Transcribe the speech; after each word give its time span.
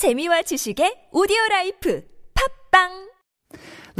재미와 0.00 0.40
지식의 0.48 1.12
오디오 1.12 1.36
라이프. 1.50 2.00
팝빵 2.32 3.09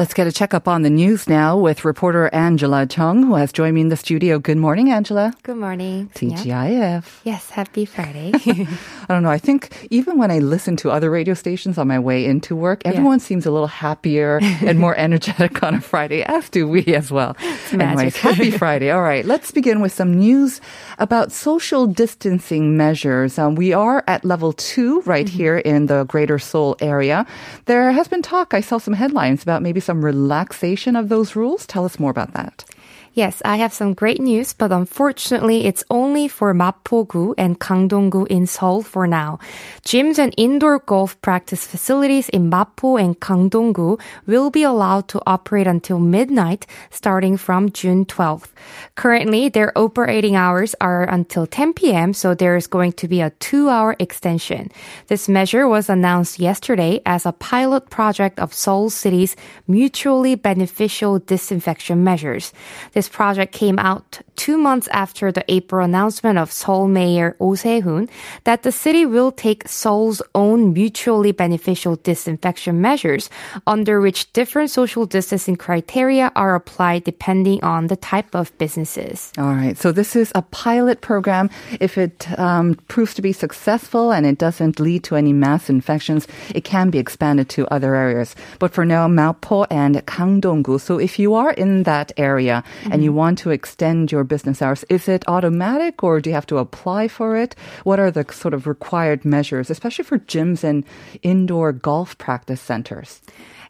Let's 0.00 0.14
get 0.14 0.26
a 0.26 0.32
checkup 0.32 0.66
on 0.66 0.80
the 0.80 0.88
news 0.88 1.28
now 1.28 1.58
with 1.58 1.84
reporter 1.84 2.30
Angela 2.32 2.86
Chung, 2.86 3.22
who 3.22 3.34
has 3.34 3.52
joined 3.52 3.74
me 3.74 3.82
in 3.82 3.90
the 3.90 3.98
studio. 3.98 4.38
Good 4.38 4.56
morning, 4.56 4.88
Angela. 4.90 5.34
Good 5.42 5.58
morning. 5.58 6.08
TGIF. 6.14 7.20
Yes, 7.22 7.50
happy 7.50 7.84
Friday. 7.84 8.32
I 8.46 8.66
don't 9.10 9.22
know. 9.22 9.28
I 9.28 9.36
think 9.36 9.86
even 9.90 10.16
when 10.16 10.30
I 10.30 10.38
listen 10.38 10.74
to 10.76 10.90
other 10.90 11.10
radio 11.10 11.34
stations 11.34 11.76
on 11.76 11.86
my 11.86 11.98
way 11.98 12.24
into 12.24 12.56
work, 12.56 12.80
everyone 12.86 13.20
seems 13.20 13.44
a 13.44 13.50
little 13.50 13.66
happier 13.66 14.38
and 14.42 14.78
more 14.78 14.96
energetic 15.06 15.62
on 15.62 15.74
a 15.74 15.80
Friday, 15.82 16.22
as 16.22 16.48
do 16.48 16.66
we 16.66 16.82
as 16.94 17.10
well. 17.10 17.36
Anyways, 17.70 18.16
happy 18.16 18.50
Friday. 18.62 18.90
All 18.90 19.02
right, 19.02 19.26
let's 19.26 19.50
begin 19.50 19.82
with 19.82 19.92
some 19.92 20.14
news 20.14 20.62
about 20.98 21.30
social 21.30 21.86
distancing 21.86 22.74
measures. 22.74 23.38
Um, 23.38 23.54
we 23.54 23.74
are 23.74 24.02
at 24.06 24.24
level 24.24 24.54
two 24.54 25.02
right 25.02 25.26
Mm-hmm. 25.26 25.36
here 25.36 25.58
in 25.58 25.84
the 25.86 26.04
greater 26.04 26.38
Seoul 26.38 26.74
area. 26.80 27.26
There 27.66 27.92
has 27.92 28.08
been 28.08 28.22
talk, 28.22 28.54
I 28.54 28.62
saw 28.62 28.78
some 28.78 28.94
headlines 28.94 29.42
about 29.42 29.60
maybe 29.60 29.78
some 29.90 30.04
relaxation 30.04 30.94
of 30.94 31.08
those 31.08 31.34
rules. 31.34 31.66
Tell 31.66 31.84
us 31.84 31.98
more 31.98 32.12
about 32.12 32.32
that. 32.34 32.64
Yes, 33.12 33.42
I 33.44 33.56
have 33.56 33.72
some 33.72 33.94
great 33.94 34.20
news, 34.20 34.52
but 34.52 34.72
unfortunately, 34.72 35.66
it's 35.66 35.84
only 35.90 36.28
for 36.28 36.54
Mapogu 36.54 37.34
and 37.36 37.58
Gangdong-gu 37.58 38.26
in 38.26 38.46
Seoul 38.46 38.82
for 38.82 39.06
now. 39.06 39.38
Gyms 39.82 40.18
and 40.18 40.34
indoor 40.36 40.78
golf 40.78 41.20
practice 41.22 41.66
facilities 41.66 42.28
in 42.28 42.50
Mapo 42.50 43.00
and 43.00 43.18
Gangdong-gu 43.20 43.98
will 44.26 44.50
be 44.50 44.62
allowed 44.62 45.08
to 45.08 45.22
operate 45.26 45.66
until 45.66 45.98
midnight 45.98 46.66
starting 46.90 47.36
from 47.36 47.70
June 47.70 48.04
12th. 48.04 48.48
Currently, 48.94 49.48
their 49.48 49.76
operating 49.76 50.36
hours 50.36 50.74
are 50.80 51.04
until 51.04 51.46
10 51.46 51.74
p.m., 51.74 52.12
so 52.12 52.34
there 52.34 52.56
is 52.56 52.66
going 52.66 52.92
to 52.92 53.08
be 53.08 53.20
a 53.20 53.30
two-hour 53.40 53.96
extension. 53.98 54.70
This 55.08 55.28
measure 55.28 55.68
was 55.68 55.88
announced 55.88 56.38
yesterday 56.38 57.00
as 57.06 57.26
a 57.26 57.32
pilot 57.32 57.90
project 57.90 58.38
of 58.38 58.54
Seoul 58.54 58.90
City's 58.90 59.36
mutually 59.66 60.34
beneficial 60.34 61.18
disinfection 61.18 62.04
measures. 62.04 62.52
This 62.92 62.99
project 63.08 63.52
came 63.52 63.78
out 63.78 64.20
two 64.36 64.56
months 64.56 64.88
after 64.88 65.30
the 65.30 65.44
April 65.48 65.84
announcement 65.84 66.38
of 66.38 66.50
Seoul 66.50 66.88
Mayor 66.88 67.36
Oh 67.40 67.54
Se-hoon 67.54 68.08
that 68.44 68.62
the 68.62 68.72
city 68.72 69.04
will 69.04 69.30
take 69.30 69.68
Seoul's 69.68 70.22
own 70.34 70.72
mutually 70.72 71.32
beneficial 71.32 71.96
disinfection 71.96 72.80
measures, 72.80 73.28
under 73.66 74.00
which 74.00 74.32
different 74.32 74.70
social 74.70 75.04
distancing 75.04 75.56
criteria 75.56 76.32
are 76.34 76.54
applied 76.54 77.04
depending 77.04 77.62
on 77.62 77.88
the 77.88 77.96
type 77.96 78.34
of 78.34 78.56
businesses. 78.56 79.30
All 79.36 79.52
right. 79.52 79.76
So 79.76 79.92
this 79.92 80.16
is 80.16 80.32
a 80.34 80.42
pilot 80.42 81.02
program. 81.02 81.50
If 81.78 81.98
it 81.98 82.26
um, 82.38 82.76
proves 82.88 83.12
to 83.14 83.22
be 83.22 83.32
successful 83.32 84.10
and 84.10 84.24
it 84.24 84.38
doesn't 84.38 84.80
lead 84.80 85.04
to 85.04 85.16
any 85.16 85.32
mass 85.32 85.68
infections, 85.68 86.26
it 86.54 86.64
can 86.64 86.90
be 86.90 86.98
expanded 86.98 87.48
to 87.50 87.68
other 87.68 87.94
areas. 87.94 88.34
But 88.58 88.72
for 88.72 88.86
now, 88.86 89.06
Mapo 89.06 89.66
and 89.70 89.96
Gangdong-gu. 90.06 90.78
So 90.78 90.98
if 90.98 91.18
you 91.18 91.34
are 91.34 91.52
in 91.52 91.82
that 91.84 92.12
area 92.16 92.64
and 92.92 93.04
you 93.04 93.12
want 93.12 93.38
to 93.38 93.50
extend 93.50 94.12
your 94.12 94.24
business 94.24 94.62
hours, 94.62 94.84
is 94.88 95.08
it 95.08 95.24
automatic 95.28 96.02
or 96.02 96.20
do 96.20 96.30
you 96.30 96.34
have 96.34 96.46
to 96.46 96.58
apply 96.58 97.08
for 97.08 97.36
it? 97.36 97.54
What 97.84 97.98
are 97.98 98.10
the 98.10 98.26
sort 98.30 98.54
of 98.54 98.66
required 98.66 99.24
measures, 99.24 99.70
especially 99.70 100.04
for 100.04 100.18
gyms 100.18 100.64
and 100.64 100.84
indoor 101.22 101.72
golf 101.72 102.18
practice 102.18 102.60
centers? 102.60 103.20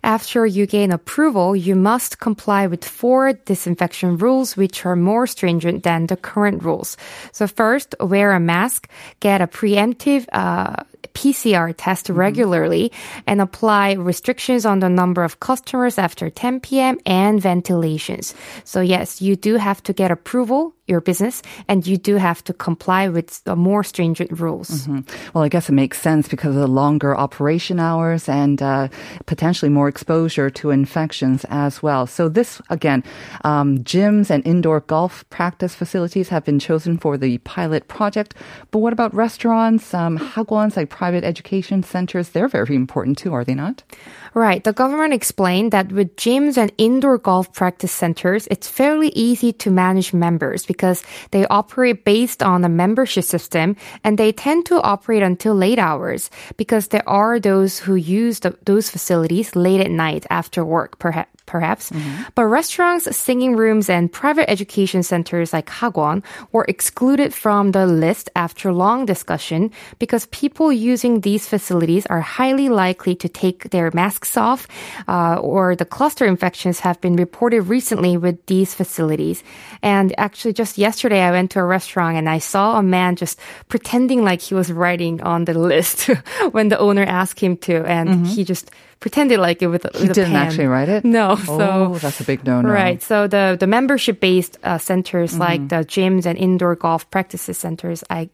After 0.03 0.47
you 0.47 0.67
gain 0.67 0.93
approval, 0.93 1.55
you 1.55 1.75
must 1.75 2.21
comply 2.21 2.67
with 2.67 2.85
four 2.85 3.35
disinfection 3.35 4.17
rules, 4.17 4.57
which 4.57 4.87
are 4.87 4.97
more 4.97 5.27
stringent 5.27 5.83
than 5.83 6.07
the 6.07 6.17
current 6.17 6.63
rules. 6.63 6.97
So 7.33 7.47
first, 7.47 7.95
wear 8.01 8.33
a 8.33 8.41
mask, 8.41 8.89
get 9.21 9.43
a 9.43 9.47
preemptive 9.47 10.27
uh, 10.33 10.85
PCR 11.15 11.75
test 11.77 12.09
regularly, 12.09 12.93
and 13.27 13.41
apply 13.41 13.93
restrictions 13.93 14.65
on 14.67 14.81
the 14.81 14.89
number 14.89 15.23
of 15.23 15.41
customers 15.41 15.99
after 15.99 16.31
10 16.31 16.61
p.m. 16.61 16.99
and 17.07 17.41
ventilations. 17.41 18.35
So 18.65 18.81
yes, 18.81 19.21
you 19.21 19.37
do 19.37 19.57
have 19.57 19.83
to 19.85 19.93
get 19.93 20.11
approval, 20.11 20.75
your 20.87 21.01
business, 21.01 21.41
and 21.69 21.87
you 21.87 21.97
do 21.97 22.17
have 22.17 22.43
to 22.45 22.53
comply 22.53 23.09
with 23.09 23.43
the 23.45 23.57
more 23.57 23.85
stringent 23.85 24.39
rules. 24.39 24.89
Well, 25.33 25.45
I 25.45 25.49
guess 25.49 25.69
it 25.69 25.73
makes 25.73 26.01
sense 26.01 26.29
because 26.29 26.55
of 26.55 26.61
the 26.61 26.67
longer 26.67 27.17
operation 27.17 27.79
hours 27.79 28.29
and 28.29 28.61
uh, 28.61 28.89
potentially 29.27 29.71
more 29.71 29.89
exposure 29.89 30.51
to 30.51 30.71
infections 30.71 31.47
as 31.49 31.83
well. 31.83 32.07
So 32.07 32.29
this, 32.29 32.61
again, 32.71 33.05
um, 33.45 33.79
gyms 33.79 34.31
and 34.31 34.47
indoor 34.47 34.81
golf 34.81 35.25
practice 35.31 35.75
facilities 35.75 36.29
have 36.29 36.45
been 36.45 36.59
chosen 36.59 36.99
for 36.99 37.17
the 37.17 37.39
pilot 37.39 37.89
project. 37.89 38.35
But 38.71 38.81
what 38.81 38.93
about 38.93 39.15
restaurants, 39.15 39.95
um, 39.95 40.19
hagwons, 40.19 40.77
like 40.77 40.90
private 40.91 41.25
education 41.25 41.83
centers? 41.83 42.31
They're 42.31 42.49
very 42.49 42.75
important 42.75 43.17
too, 43.17 43.33
are 43.33 43.45
they 43.45 43.55
not? 43.55 43.83
Right. 44.33 44.63
The 44.63 44.73
government 44.73 45.13
explained 45.13 45.73
that 45.73 45.91
with 45.91 46.15
gyms 46.17 46.57
and 46.57 46.73
indoor 46.79 47.19
golf 47.19 47.53
practice 47.53 47.91
centers, 47.91 48.47
it's 48.47 48.69
fairly 48.69 49.09
easy 49.09 49.53
to 49.55 49.71
manage 49.71 50.13
members 50.13 50.65
because 50.65 51.03
they 51.33 51.47
operate 51.49 52.05
based 52.05 52.43
on 52.43 52.65
a 52.65 52.69
membership 52.69 53.25
system 53.25 53.77
and 54.05 54.19
they 54.19 54.31
tend 54.31 54.67
to 54.67 54.81
operate 54.83 55.23
until 55.23 55.55
late 55.55 55.79
hours 55.79 56.31
because 56.57 56.89
there 56.89 57.09
are 57.09 57.41
those 57.41 57.81
who 57.81 57.97
use 57.97 58.41
the, 58.41 58.57
those 58.65 58.89
facilities 58.89 59.57
late 59.57 59.81
at 59.81 59.91
night 59.91 60.27
after 60.31 60.65
work, 60.65 60.99
perhaps. 60.99 61.31
Perhaps, 61.51 61.91
but 62.37 62.45
restaurants, 62.45 63.17
singing 63.17 63.57
rooms, 63.57 63.91
and 63.91 64.13
private 64.13 64.49
education 64.49 65.03
centers 65.03 65.53
like 65.53 65.67
Hagwon 65.67 66.23
were 66.53 66.65
excluded 66.69 67.35
from 67.35 67.73
the 67.73 67.87
list 67.89 68.31
after 68.37 68.73
long 68.73 69.05
discussion 69.05 69.73
because 69.99 70.27
people 70.27 70.71
using 70.71 71.23
these 71.23 71.49
facilities 71.49 72.07
are 72.07 72.21
highly 72.21 72.69
likely 72.69 73.17
to 73.17 73.29
take 73.29 73.71
their 73.71 73.91
masks 74.21 74.37
off, 74.37 74.67
uh, 75.09 75.37
or 75.41 75.75
the 75.77 75.85
cluster 75.85 76.27
infections 76.27 76.81
have 76.81 77.01
been 77.01 77.17
reported 77.17 77.63
recently 77.63 78.17
with 78.17 78.37
these 78.47 78.75
facilities. 78.75 79.43
And 79.83 80.13
actually, 80.19 80.53
just 80.53 80.79
yesterday, 80.79 81.21
I 81.23 81.31
went 81.31 81.51
to 81.53 81.61
a 81.61 81.65
restaurant 81.65 82.17
and 82.17 82.29
I 82.29 82.39
saw 82.39 82.79
a 82.79 82.83
man 82.83 83.17
just 83.17 83.39
pretending 83.69 84.25
like 84.25 84.41
he 84.43 84.55
was 84.55 84.71
writing 84.73 85.23
on 85.23 85.45
the 85.45 85.55
list 85.55 86.11
when 86.53 86.69
the 86.69 86.79
owner 86.79 87.03
asked 87.05 87.41
him 87.41 87.57
to, 87.59 87.85
and 87.87 88.27
he 88.27 88.45
just 88.45 88.71
pretended 89.01 89.39
like 89.41 89.63
it 89.63 89.69
with, 89.69 89.85
a- 89.87 89.99
He 89.99 90.09
didn't 90.09 90.33
pen. 90.33 90.37
actually 90.37 90.67
write 90.67 90.89
it? 90.91 91.05
No, 91.05 91.37
Oh, 91.49 91.95
so 91.95 91.99
that's 91.99 92.21
a 92.21 92.25
big 92.25 92.45
no-no. 92.45 92.69
Right. 92.69 93.03
So 93.03 93.27
the 93.27 93.57
the 93.59 93.67
membership 93.67 94.21
based 94.21 94.59
uh, 94.63 94.77
centers 94.79 95.31
Mm-hmm. 95.33 95.41
like 95.41 95.69
the 95.69 95.85
gyms 95.89 96.27
and 96.27 96.37
indoor 96.39 96.77
golf 96.77 97.09
practices 97.11 97.57
centers, 97.57 98.05
I 98.11 98.29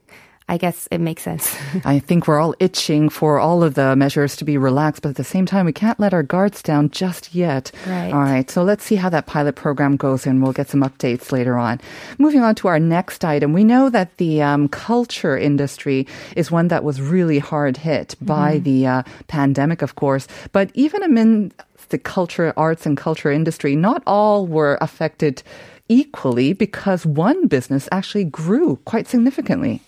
I 0.48 0.58
guess 0.58 0.86
it 0.92 0.98
makes 0.98 1.22
sense. 1.22 1.56
I 1.84 1.98
think 1.98 2.28
we're 2.28 2.38
all 2.38 2.54
itching 2.60 3.08
for 3.08 3.40
all 3.40 3.64
of 3.64 3.74
the 3.74 3.96
measures 3.96 4.36
to 4.36 4.44
be 4.44 4.56
relaxed, 4.56 5.02
but 5.02 5.08
at 5.10 5.16
the 5.16 5.24
same 5.24 5.44
time, 5.44 5.66
we 5.66 5.72
can't 5.72 5.98
let 5.98 6.14
our 6.14 6.22
guards 6.22 6.62
down 6.62 6.90
just 6.90 7.34
yet. 7.34 7.72
Right. 7.86 8.12
All 8.12 8.20
right. 8.20 8.48
So 8.48 8.62
let's 8.62 8.84
see 8.84 8.94
how 8.94 9.08
that 9.08 9.26
pilot 9.26 9.56
program 9.56 9.96
goes, 9.96 10.24
and 10.24 10.40
we'll 10.40 10.52
get 10.52 10.68
some 10.68 10.82
updates 10.82 11.32
later 11.32 11.58
on. 11.58 11.80
Moving 12.18 12.42
on 12.42 12.54
to 12.56 12.68
our 12.68 12.78
next 12.78 13.24
item, 13.24 13.52
we 13.52 13.64
know 13.64 13.90
that 13.90 14.16
the 14.18 14.40
um, 14.40 14.68
culture 14.68 15.36
industry 15.36 16.06
is 16.36 16.50
one 16.50 16.68
that 16.68 16.84
was 16.84 17.00
really 17.00 17.40
hard 17.40 17.76
hit 17.76 18.14
by 18.20 18.58
the 18.58 18.86
uh, 18.86 19.02
pandemic, 19.26 19.82
of 19.82 19.96
course. 19.96 20.28
But 20.52 20.70
even 20.74 21.02
amid 21.02 21.54
the 21.88 21.98
culture, 21.98 22.52
arts, 22.56 22.86
and 22.86 22.96
culture 22.96 23.32
industry, 23.32 23.74
not 23.74 24.02
all 24.06 24.46
were 24.46 24.78
affected 24.80 25.42
equally 25.88 26.52
because 26.52 27.06
one 27.06 27.46
business 27.46 27.88
actually 27.92 28.24
grew 28.24 28.76
quite 28.84 29.08
significantly. 29.08 29.82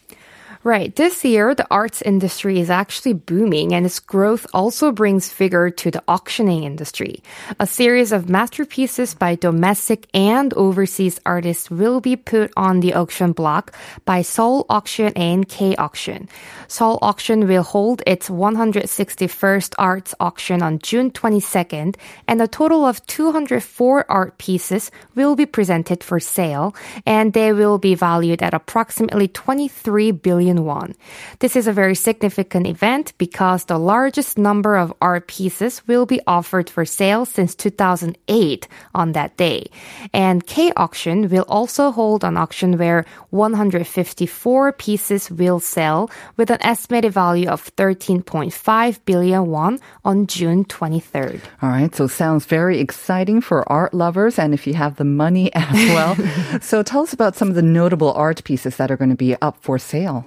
Right. 0.65 0.95
This 0.95 1.25
year, 1.25 1.55
the 1.55 1.67
arts 1.71 2.03
industry 2.03 2.59
is 2.59 2.69
actually 2.69 3.13
booming 3.13 3.73
and 3.73 3.87
its 3.87 4.01
growth 4.01 4.45
also 4.53 4.91
brings 4.91 5.33
vigor 5.33 5.71
to 5.71 5.91
the 5.93 6.03
auctioning 6.09 6.65
industry. 6.65 7.23
A 7.61 7.67
series 7.67 8.11
of 8.11 8.29
masterpieces 8.29 9.15
by 9.15 9.37
domestic 9.37 10.09
and 10.13 10.53
overseas 10.55 11.21
artists 11.25 11.71
will 11.71 12.01
be 12.01 12.17
put 12.17 12.51
on 12.57 12.81
the 12.81 12.93
auction 12.95 13.31
block 13.31 13.73
by 14.05 14.23
Seoul 14.23 14.67
Auction 14.69 15.13
and 15.15 15.49
K 15.49 15.77
Auction. 15.77 16.29
Seoul 16.67 16.99
Auction 17.03 17.47
will 17.47 17.63
hold 17.63 18.03
its 18.05 18.29
161st 18.29 19.75
arts 19.79 20.13
auction 20.19 20.61
on 20.61 20.81
June 20.81 21.13
22nd 21.13 21.95
and 22.27 22.43
a 22.43 22.49
total 22.49 22.85
of 22.85 23.07
204 23.07 24.11
art 24.11 24.39
pieces 24.39 24.91
will 25.15 25.37
be 25.37 25.47
presented 25.47 26.03
for 26.03 26.19
sale 26.19 26.75
and 27.07 27.33
they 27.33 27.53
will 27.53 27.79
be 27.79 27.95
valued 27.95 28.43
at 28.43 28.55
approximately 28.55 29.29
23 29.29 30.11
billion 30.11 30.48
won. 30.57 30.95
This 31.41 31.57
is 31.57 31.67
a 31.67 31.73
very 31.73 31.95
significant 31.95 32.67
event 32.67 33.13
because 33.19 33.65
the 33.65 33.79
largest 33.79 34.39
number 34.39 34.77
of 34.77 34.93
art 35.01 35.29
pieces 35.29 35.83
will 35.87 36.07
be 36.07 36.21
offered 36.27 36.71
for 36.71 36.85
sale 36.85 37.25
since 37.25 37.55
2008 37.55 38.69
on 38.95 39.13
that 39.13 39.37
day. 39.37 39.67
And 40.13 40.47
K 40.47 40.73
Auction 40.77 41.29
will 41.29 41.45
also 41.49 41.91
hold 41.91 42.25
an 42.25 42.37
auction 42.37 42.79
where 42.79 43.05
154 43.31 44.73
pieces 44.73 45.31
will 45.31 45.61
sell 45.61 46.11
with 46.37 46.51
an 46.51 46.59
estimated 46.63 47.13
value 47.13 47.49
of 47.49 47.75
13.5 47.77 48.99
billion 49.05 49.47
won 49.47 49.81
on 50.05 50.27
June 50.27 50.65
23rd. 50.65 51.41
All 51.63 51.69
right, 51.69 51.95
so 51.95 52.07
sounds 52.07 52.47
very 52.47 52.81
exciting 52.81 53.41
for 53.41 53.71
art 53.71 53.93
lovers 53.95 54.39
and 54.39 54.55
if 54.55 54.67
you 54.67 54.75
have 54.75 54.97
the 54.97 55.05
money 55.05 55.53
as 55.55 55.75
well. 55.91 56.17
so 56.61 56.83
tell 56.83 57.03
us 57.03 57.13
about 57.13 57.37
some 57.37 57.49
of 57.49 57.55
the 57.55 57.63
notable 57.63 58.13
art 58.13 58.45
pieces 58.45 58.77
that 58.77 58.91
are 58.91 58.97
going 58.97 59.11
to 59.11 59.17
be 59.17 59.37
up 59.43 59.57
for 59.61 59.79
sale. 59.79 60.27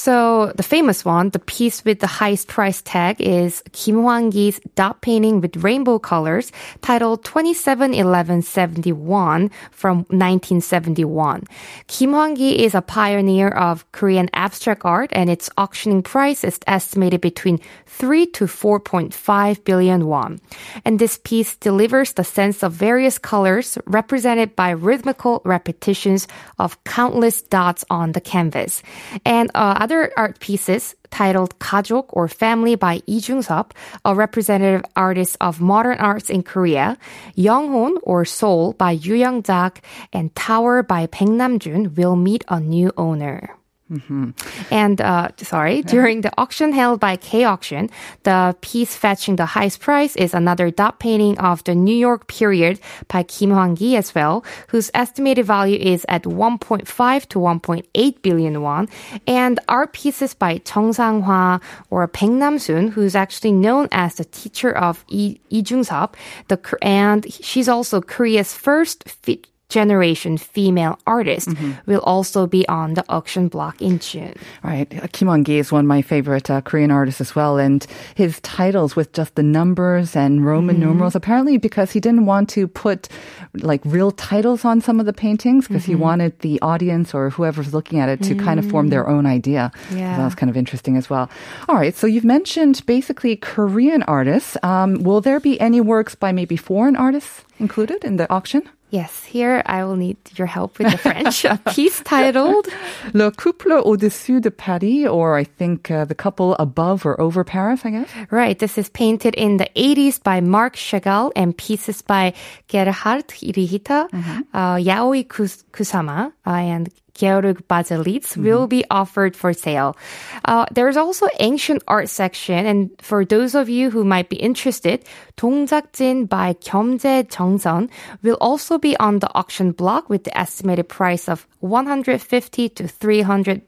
So 0.00 0.52
the 0.56 0.62
famous 0.62 1.04
one, 1.04 1.28
the 1.28 1.38
piece 1.38 1.84
with 1.84 2.00
the 2.00 2.06
highest 2.06 2.48
price 2.48 2.80
tag 2.80 3.20
is 3.20 3.62
Kim 3.72 3.96
Hwang-gi's 3.96 4.58
dot 4.74 5.02
painting 5.02 5.42
with 5.42 5.62
rainbow 5.62 5.98
colors 5.98 6.52
titled 6.80 7.22
271171 7.22 9.50
from 9.70 9.96
1971. 10.08 11.44
Kim 11.86 12.12
Hwang-gi 12.12 12.64
is 12.64 12.74
a 12.74 12.80
pioneer 12.80 13.48
of 13.48 13.84
Korean 13.92 14.30
abstract 14.32 14.86
art 14.86 15.10
and 15.12 15.28
its 15.28 15.50
auctioning 15.58 16.02
price 16.02 16.44
is 16.44 16.58
estimated 16.66 17.20
between 17.20 17.60
3 17.84 18.24
to 18.40 18.46
4.5 18.46 19.64
billion 19.64 20.06
won. 20.06 20.40
And 20.82 20.98
this 20.98 21.18
piece 21.22 21.56
delivers 21.56 22.14
the 22.14 22.24
sense 22.24 22.62
of 22.62 22.72
various 22.72 23.18
colors 23.18 23.76
represented 23.84 24.56
by 24.56 24.70
rhythmical 24.70 25.42
repetitions 25.44 26.26
of 26.58 26.82
countless 26.84 27.42
dots 27.42 27.84
on 27.90 28.12
the 28.12 28.22
canvas. 28.22 28.82
And 29.26 29.50
uh, 29.54 29.74
other 29.90 30.12
art 30.16 30.38
pieces 30.38 30.94
titled 31.10 31.58
가족 31.58 32.14
or 32.14 32.28
Family 32.28 32.76
by 32.76 33.02
Lee 33.08 33.18
Jung-sup, 33.18 33.74
a 34.04 34.14
representative 34.14 34.84
artist 34.94 35.36
of 35.40 35.60
modern 35.60 35.98
arts 35.98 36.30
in 36.30 36.44
Korea, 36.44 36.96
Younghon 37.36 37.98
or 38.04 38.24
Soul 38.24 38.72
by 38.74 38.92
Yoo 38.92 39.16
Young-kuk, 39.16 39.82
and 40.12 40.32
Tower 40.36 40.84
by 40.84 41.08
Baek 41.08 41.26
Nam-jun 41.26 41.96
will 41.96 42.14
meet 42.14 42.44
a 42.46 42.60
new 42.60 42.92
owner. 42.96 43.59
Mm-hmm. 43.90 44.30
And 44.70 45.00
uh, 45.00 45.28
sorry, 45.38 45.82
during 45.82 46.20
the 46.20 46.32
auction 46.38 46.72
held 46.72 47.00
by 47.00 47.16
K 47.16 47.42
Auction, 47.44 47.90
the 48.22 48.54
piece 48.60 48.94
fetching 48.94 49.34
the 49.34 49.46
highest 49.46 49.80
price 49.80 50.14
is 50.14 50.32
another 50.32 50.70
dot 50.70 51.00
painting 51.00 51.36
of 51.38 51.64
the 51.64 51.74
New 51.74 51.96
York 51.96 52.28
period 52.28 52.78
by 53.08 53.24
Kim 53.24 53.50
Hwang-gi 53.50 53.96
as 53.96 54.14
well, 54.14 54.44
whose 54.68 54.90
estimated 54.94 55.44
value 55.44 55.78
is 55.78 56.06
at 56.08 56.22
1.5 56.22 57.26
to 57.26 57.38
1.8 57.38 58.22
billion 58.22 58.62
won. 58.62 58.88
And 59.26 59.58
art 59.68 59.92
pieces 59.92 60.34
by 60.34 60.58
Chung 60.58 60.92
Sang-hwa 60.92 61.60
or 61.90 62.06
Baek 62.06 62.30
Nam-sun, 62.30 62.88
who's 62.88 63.16
actually 63.16 63.52
known 63.52 63.88
as 63.90 64.14
the 64.14 64.24
teacher 64.24 64.70
of 64.70 65.04
Lee, 65.10 65.40
Lee 65.50 65.64
Jung-sup, 65.66 66.16
the 66.46 66.60
and 66.82 67.32
she's 67.32 67.68
also 67.68 68.00
Korea's 68.00 68.54
first 68.54 69.08
fit 69.08 69.48
generation 69.70 70.36
female 70.36 70.98
artist 71.06 71.48
mm-hmm. 71.48 71.72
will 71.86 72.00
also 72.00 72.46
be 72.46 72.68
on 72.68 72.94
the 72.94 73.04
auction 73.08 73.48
block 73.48 73.80
in 73.80 73.98
June. 73.98 74.34
Right. 74.62 74.90
Kim 75.12 75.28
Hwang-gi 75.28 75.58
is 75.58 75.72
one 75.72 75.84
of 75.84 75.88
my 75.88 76.02
favorite 76.02 76.50
uh, 76.50 76.60
Korean 76.60 76.90
artists 76.90 77.20
as 77.20 77.34
well. 77.34 77.56
And 77.56 77.86
his 78.14 78.40
titles 78.40 78.96
with 78.96 79.12
just 79.12 79.36
the 79.36 79.42
numbers 79.42 80.14
and 80.14 80.44
Roman 80.44 80.76
mm-hmm. 80.76 80.86
numerals, 80.86 81.14
apparently 81.14 81.56
because 81.56 81.92
he 81.92 82.00
didn't 82.00 82.26
want 82.26 82.50
to 82.50 82.66
put 82.66 83.08
like 83.54 83.80
real 83.84 84.10
titles 84.10 84.64
on 84.64 84.80
some 84.80 85.00
of 85.00 85.06
the 85.06 85.12
paintings 85.12 85.66
because 85.66 85.84
mm-hmm. 85.84 85.92
he 85.92 85.96
wanted 85.96 86.38
the 86.40 86.60
audience 86.60 87.14
or 87.14 87.30
whoever's 87.30 87.72
looking 87.72 87.98
at 88.00 88.08
it 88.08 88.22
to 88.22 88.34
kind 88.34 88.58
of 88.58 88.68
form 88.68 88.88
their 88.88 89.08
own 89.08 89.24
idea. 89.24 89.70
Yeah. 89.90 90.16
So 90.16 90.22
that's 90.22 90.34
kind 90.34 90.50
of 90.50 90.56
interesting 90.56 90.96
as 90.96 91.08
well. 91.08 91.30
All 91.68 91.76
right. 91.76 91.94
So 91.94 92.06
you've 92.06 92.24
mentioned 92.24 92.84
basically 92.86 93.36
Korean 93.36 94.02
artists. 94.04 94.56
Um, 94.62 95.02
will 95.02 95.20
there 95.20 95.40
be 95.40 95.60
any 95.60 95.80
works 95.80 96.14
by 96.14 96.32
maybe 96.32 96.56
foreign 96.56 96.96
artists 96.96 97.44
included 97.58 98.04
in 98.04 98.16
the 98.16 98.30
auction? 98.32 98.62
Yes, 98.90 99.24
here 99.24 99.62
I 99.66 99.84
will 99.84 99.96
need 99.96 100.16
your 100.34 100.46
help 100.46 100.78
with 100.78 100.90
the 100.90 100.98
French. 100.98 101.44
a 101.44 101.58
piece 101.74 102.00
titled 102.02 102.66
Le 103.14 103.30
couple 103.30 103.72
au-dessus 103.72 104.40
de 104.40 104.50
Paris, 104.50 105.06
or 105.06 105.36
I 105.36 105.44
think 105.44 105.90
uh, 105.90 106.04
the 106.04 106.14
couple 106.14 106.54
above 106.58 107.06
or 107.06 107.20
over 107.20 107.44
Paris, 107.44 107.82
I 107.84 107.90
guess. 107.90 108.08
Right. 108.30 108.58
This 108.58 108.78
is 108.78 108.88
painted 108.90 109.34
in 109.34 109.58
the 109.58 109.68
80s 109.76 110.20
by 110.22 110.40
Marc 110.40 110.74
Chagall 110.74 111.30
and 111.36 111.56
pieces 111.56 112.02
by 112.02 112.34
Gerhard 112.68 113.32
Richter, 113.56 114.08
mm-hmm. 114.12 114.40
uh, 114.52 114.76
Yayoi 114.76 115.26
Kusama, 115.26 116.32
uh, 116.46 116.50
and 116.50 116.88
Georg 117.15 117.65
Baselitz 117.67 118.35
mm-hmm. 118.35 118.43
will 118.43 118.67
be 118.67 118.83
offered 118.91 119.35
for 119.35 119.53
sale. 119.53 119.95
Uh, 120.43 120.65
there's 120.71 120.97
also 120.97 121.27
ancient 121.39 121.81
art 121.87 122.09
section, 122.09 122.65
and 122.65 122.91
for 123.01 123.23
those 123.25 123.55
of 123.55 123.69
you 123.69 123.89
who 123.89 124.03
might 124.03 124.29
be 124.29 124.35
interested, 124.35 125.03
동작진 125.37 126.27
by 126.27 126.53
겸재 126.53 127.23
정선 127.29 127.89
will 128.21 128.37
also 128.41 128.77
be 128.77 128.97
on 128.99 129.19
the 129.19 129.31
auction 129.33 129.71
block 129.71 130.09
with 130.09 130.25
the 130.25 130.37
estimated 130.37 130.89
price 130.89 131.27
of 131.29 131.47
150 131.61 132.69
to 132.69 132.87
300 132.87 133.61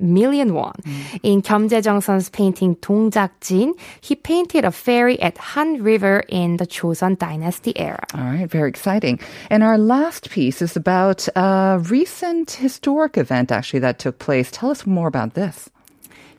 million 0.00 0.54
won. 0.54 0.74
Mm. 0.82 1.20
In 1.22 1.42
Kim 1.42 1.68
Jae-jung-sun's 1.68 2.28
painting 2.30 2.76
동작진, 2.76 3.74
he 4.00 4.16
painted 4.16 4.64
a 4.64 4.72
ferry 4.72 5.20
at 5.20 5.38
Han 5.38 5.82
River 5.82 6.24
in 6.28 6.56
the 6.56 6.66
Joseon 6.66 7.18
Dynasty 7.18 7.78
era. 7.78 8.04
All 8.14 8.24
right, 8.24 8.50
very 8.50 8.68
exciting. 8.68 9.20
And 9.50 9.62
our 9.62 9.78
last 9.78 10.30
piece 10.30 10.62
is 10.62 10.76
about 10.76 11.28
a 11.36 11.80
recent 11.88 12.52
historic 12.52 13.16
event, 13.16 13.52
actually, 13.52 13.80
that 13.80 13.98
took 13.98 14.18
place. 14.18 14.50
Tell 14.50 14.70
us 14.70 14.86
more 14.86 15.08
about 15.08 15.34
this. 15.34 15.70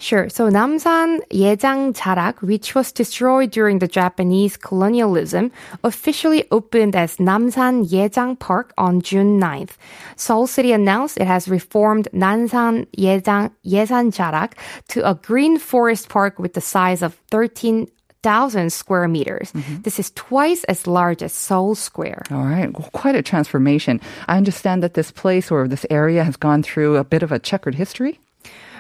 Sure. 0.01 0.31
So 0.31 0.49
Namsan 0.49 1.21
Yejang 1.29 1.93
Jarak, 1.93 2.41
which 2.41 2.75
was 2.75 2.91
destroyed 2.91 3.51
during 3.51 3.81
the 3.81 3.87
Japanese 3.87 4.57
colonialism, 4.57 5.53
officially 5.85 6.45
opened 6.51 6.97
as 6.97 7.19
Namsan 7.19 7.87
Yejang 7.87 8.39
Park 8.39 8.73
on 8.79 9.03
June 9.03 9.39
9th. 9.39 9.77
Seoul 10.17 10.47
City 10.47 10.73
announced 10.73 11.19
it 11.19 11.27
has 11.27 11.49
reformed 11.49 12.09
Namsan 12.15 12.87
Yejang 12.97 13.53
Yesan 13.65 14.11
Jarak 14.11 14.53
to 14.89 15.07
a 15.09 15.15
green 15.15 15.59
forest 15.59 16.09
park 16.09 16.39
with 16.39 16.55
the 16.55 16.63
size 16.63 17.03
of 17.03 17.15
13 17.31 17.87
thousand 18.23 18.73
square 18.73 19.09
meters. 19.09 19.53
Mm-hmm. 19.53 19.83
This 19.83 19.99
is 19.99 20.11
twice 20.13 20.65
as 20.65 20.87
large 20.87 21.23
as 21.23 21.33
Seoul 21.33 21.75
Square. 21.75 22.25
All 22.31 22.45
right, 22.45 22.71
well, 22.73 22.91
quite 22.93 23.15
a 23.15 23.23
transformation. 23.23 24.01
I 24.29 24.37
understand 24.37 24.83
that 24.83 24.93
this 24.93 25.11
place 25.11 25.51
or 25.51 25.67
this 25.67 25.87
area 25.89 26.25
has 26.25 26.37
gone 26.37 26.63
through 26.63 26.97
a 26.97 27.05
bit 27.05 27.23
of 27.23 27.33
a 27.33 27.39
checkered 27.39 27.75
history. 27.75 28.19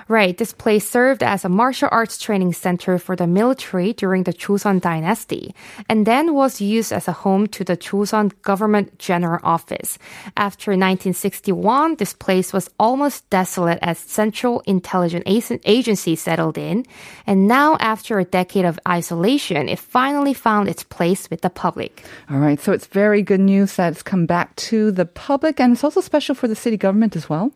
Right. 0.09 0.37
This 0.37 0.53
place 0.53 0.89
served 0.89 1.23
as 1.23 1.45
a 1.45 1.49
martial 1.49 1.89
arts 1.93 2.19
training 2.19 2.53
center 2.53 2.99
for 2.99 3.17
the 3.17 3.27
military 3.27 3.93
during 3.93 4.25
the 4.25 4.33
Joseon 4.33 4.81
dynasty 4.81 5.55
and 5.89 6.07
then 6.07 6.35
was 6.35 6.61
used 6.61 6.93
as 6.93 7.09
a 7.09 7.13
home 7.13 7.47
to 7.49 7.65
the 7.65 7.77
Joseon 7.77 8.33
government 8.43 8.99
general 8.99 9.41
office. 9.43 9.99
After 10.37 10.73
1961, 10.73 11.97
this 11.97 12.13
place 12.13 12.53
was 12.53 12.71
almost 12.79 13.29
desolate 13.31 13.79
as 13.83 13.99
Central 13.99 14.61
Intelligence 14.67 15.25
Agency 15.65 16.17
settled 16.17 16.59
in. 16.59 16.85
And 17.27 17.47
now, 17.47 17.77
after 17.81 18.19
a 18.19 18.25
decade 18.25 18.65
of 18.65 18.79
isolation, 18.87 19.69
it 19.69 19.79
finally 19.79 20.35
found 20.35 20.69
its 20.69 20.85
place 20.85 21.31
with 21.31 21.41
the 21.43 21.51
public. 21.51 22.05
All 22.31 22.39
right. 22.39 22.61
So 22.61 22.73
it's 22.73 22.87
very 22.87 23.23
good 23.23 23.41
news 23.41 23.77
that 23.77 23.93
it's 23.93 24.03
come 24.03 24.27
back 24.27 24.55
to 24.71 24.91
the 24.91 25.07
public 25.07 25.61
and 25.61 25.73
it's 25.73 25.85
also 25.85 26.01
special 26.01 26.35
for 26.35 26.49
the 26.49 26.57
city 26.57 26.77
government 26.77 27.17
as 27.17 27.29
well. 27.29 27.53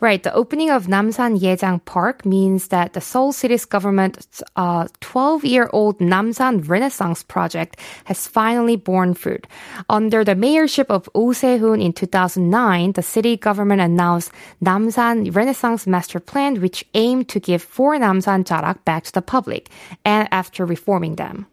Right. 0.00 0.22
The 0.22 0.34
opening 0.34 0.70
of 0.70 0.86
Namsan 0.86 1.38
Yejang 1.38 1.84
Park 1.84 2.26
means 2.26 2.68
that 2.68 2.92
the 2.92 3.00
Seoul 3.00 3.32
city's 3.32 3.64
government's 3.64 4.42
12-year-old 4.56 5.96
uh, 5.96 6.04
Namsan 6.04 6.68
Renaissance 6.68 7.22
project 7.22 7.78
has 8.04 8.26
finally 8.26 8.76
borne 8.76 9.14
fruit. 9.14 9.46
Under 9.88 10.24
the 10.24 10.34
mayorship 10.34 10.86
of 10.86 11.08
Oh 11.14 11.32
Se-hoon 11.32 11.80
in 11.80 11.92
2009, 11.92 12.92
the 12.92 13.02
city 13.02 13.36
government 13.36 13.80
announced 13.80 14.32
Namsan 14.62 15.34
Renaissance 15.34 15.86
Master 15.86 16.20
Plan, 16.20 16.60
which 16.60 16.84
aimed 16.94 17.28
to 17.28 17.40
give 17.40 17.62
four 17.62 17.96
Namsan 17.96 18.44
Jarak 18.44 18.84
back 18.84 19.04
to 19.04 19.12
the 19.12 19.22
public, 19.22 19.70
and 20.04 20.28
after 20.32 20.66
reforming 20.66 21.16
them. 21.16 21.46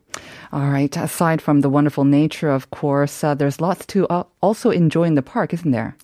All 0.51 0.69
right. 0.69 0.95
Aside 0.95 1.41
from 1.41 1.61
the 1.61 1.69
wonderful 1.69 2.03
nature, 2.03 2.49
of 2.49 2.69
course, 2.69 3.23
uh, 3.23 3.33
there's 3.33 3.59
lots 3.59 3.85
to 3.87 4.07
uh, 4.07 4.23
also 4.41 4.69
enjoy 4.69 5.03
in 5.03 5.15
the 5.15 5.23
park, 5.23 5.53
isn't 5.53 5.71
there? 5.71 5.95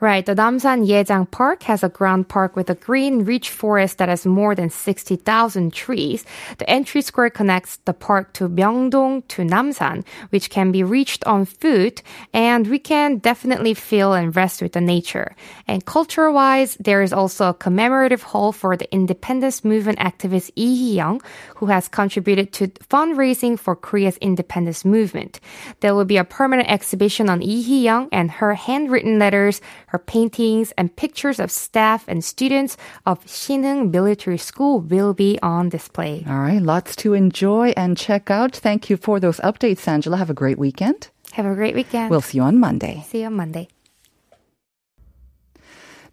Right. 0.00 0.24
The 0.24 0.34
Namsan 0.34 0.86
Yejang 0.86 1.30
Park 1.30 1.64
has 1.64 1.84
a 1.84 1.90
ground 1.90 2.28
park 2.28 2.56
with 2.56 2.70
a 2.70 2.74
green 2.74 3.24
rich 3.26 3.50
forest 3.50 3.98
that 3.98 4.08
has 4.08 4.24
more 4.24 4.54
than 4.54 4.70
60,000 4.70 5.74
trees. 5.74 6.24
The 6.56 6.70
entry 6.70 7.02
square 7.02 7.28
connects 7.28 7.76
the 7.84 7.92
park 7.92 8.32
to 8.34 8.48
Myeongdong 8.48 9.28
to 9.28 9.42
Namsan, 9.42 10.06
which 10.30 10.48
can 10.48 10.72
be 10.72 10.82
reached 10.82 11.22
on 11.26 11.44
foot, 11.44 12.02
and 12.32 12.66
we 12.68 12.78
can 12.78 13.18
definitely 13.18 13.74
feel 13.74 14.14
and 14.14 14.34
rest 14.34 14.62
with 14.62 14.72
the 14.72 14.80
nature. 14.80 15.36
And 15.68 15.84
culture-wise, 15.84 16.78
there 16.80 17.02
is 17.02 17.12
also 17.12 17.50
a 17.50 17.54
commemorative 17.54 18.22
hall 18.22 18.52
for 18.52 18.78
the 18.78 18.90
independence 18.94 19.62
movement 19.64 19.98
activist 19.98 20.50
Lee 20.56 20.76
Hee-young, 20.76 21.20
who 21.56 21.66
has 21.66 21.88
contributed 21.88 22.54
to 22.54 22.68
fundraising 22.68 23.49
for 23.56 23.74
Korea's 23.74 24.16
independence 24.18 24.84
movement. 24.84 25.40
There 25.80 25.94
will 25.94 26.04
be 26.04 26.16
a 26.16 26.24
permanent 26.24 26.70
exhibition 26.70 27.28
on 27.28 27.40
Lee 27.40 27.62
Hee-young 27.62 28.08
and 28.12 28.30
her 28.30 28.54
handwritten 28.54 29.18
letters, 29.18 29.60
her 29.88 29.98
paintings, 29.98 30.72
and 30.76 30.94
pictures 30.94 31.40
of 31.40 31.50
staff 31.50 32.04
and 32.08 32.24
students 32.24 32.76
of 33.06 33.24
Shinheung 33.26 33.90
Military 33.90 34.38
School 34.38 34.80
will 34.80 35.14
be 35.14 35.38
on 35.42 35.68
display. 35.68 36.24
All 36.28 36.38
right, 36.38 36.62
lots 36.62 36.94
to 36.96 37.14
enjoy 37.14 37.72
and 37.76 37.96
check 37.96 38.30
out. 38.30 38.54
Thank 38.56 38.90
you 38.90 38.96
for 38.96 39.20
those 39.20 39.38
updates, 39.40 39.86
Angela. 39.88 40.16
Have 40.16 40.30
a 40.30 40.34
great 40.34 40.58
weekend. 40.58 41.08
Have 41.32 41.46
a 41.46 41.54
great 41.54 41.74
weekend. 41.74 42.10
We'll 42.10 42.20
see 42.20 42.38
you 42.38 42.44
on 42.44 42.58
Monday. 42.58 43.04
See 43.08 43.20
you 43.20 43.26
on 43.26 43.36
Monday. 43.36 43.68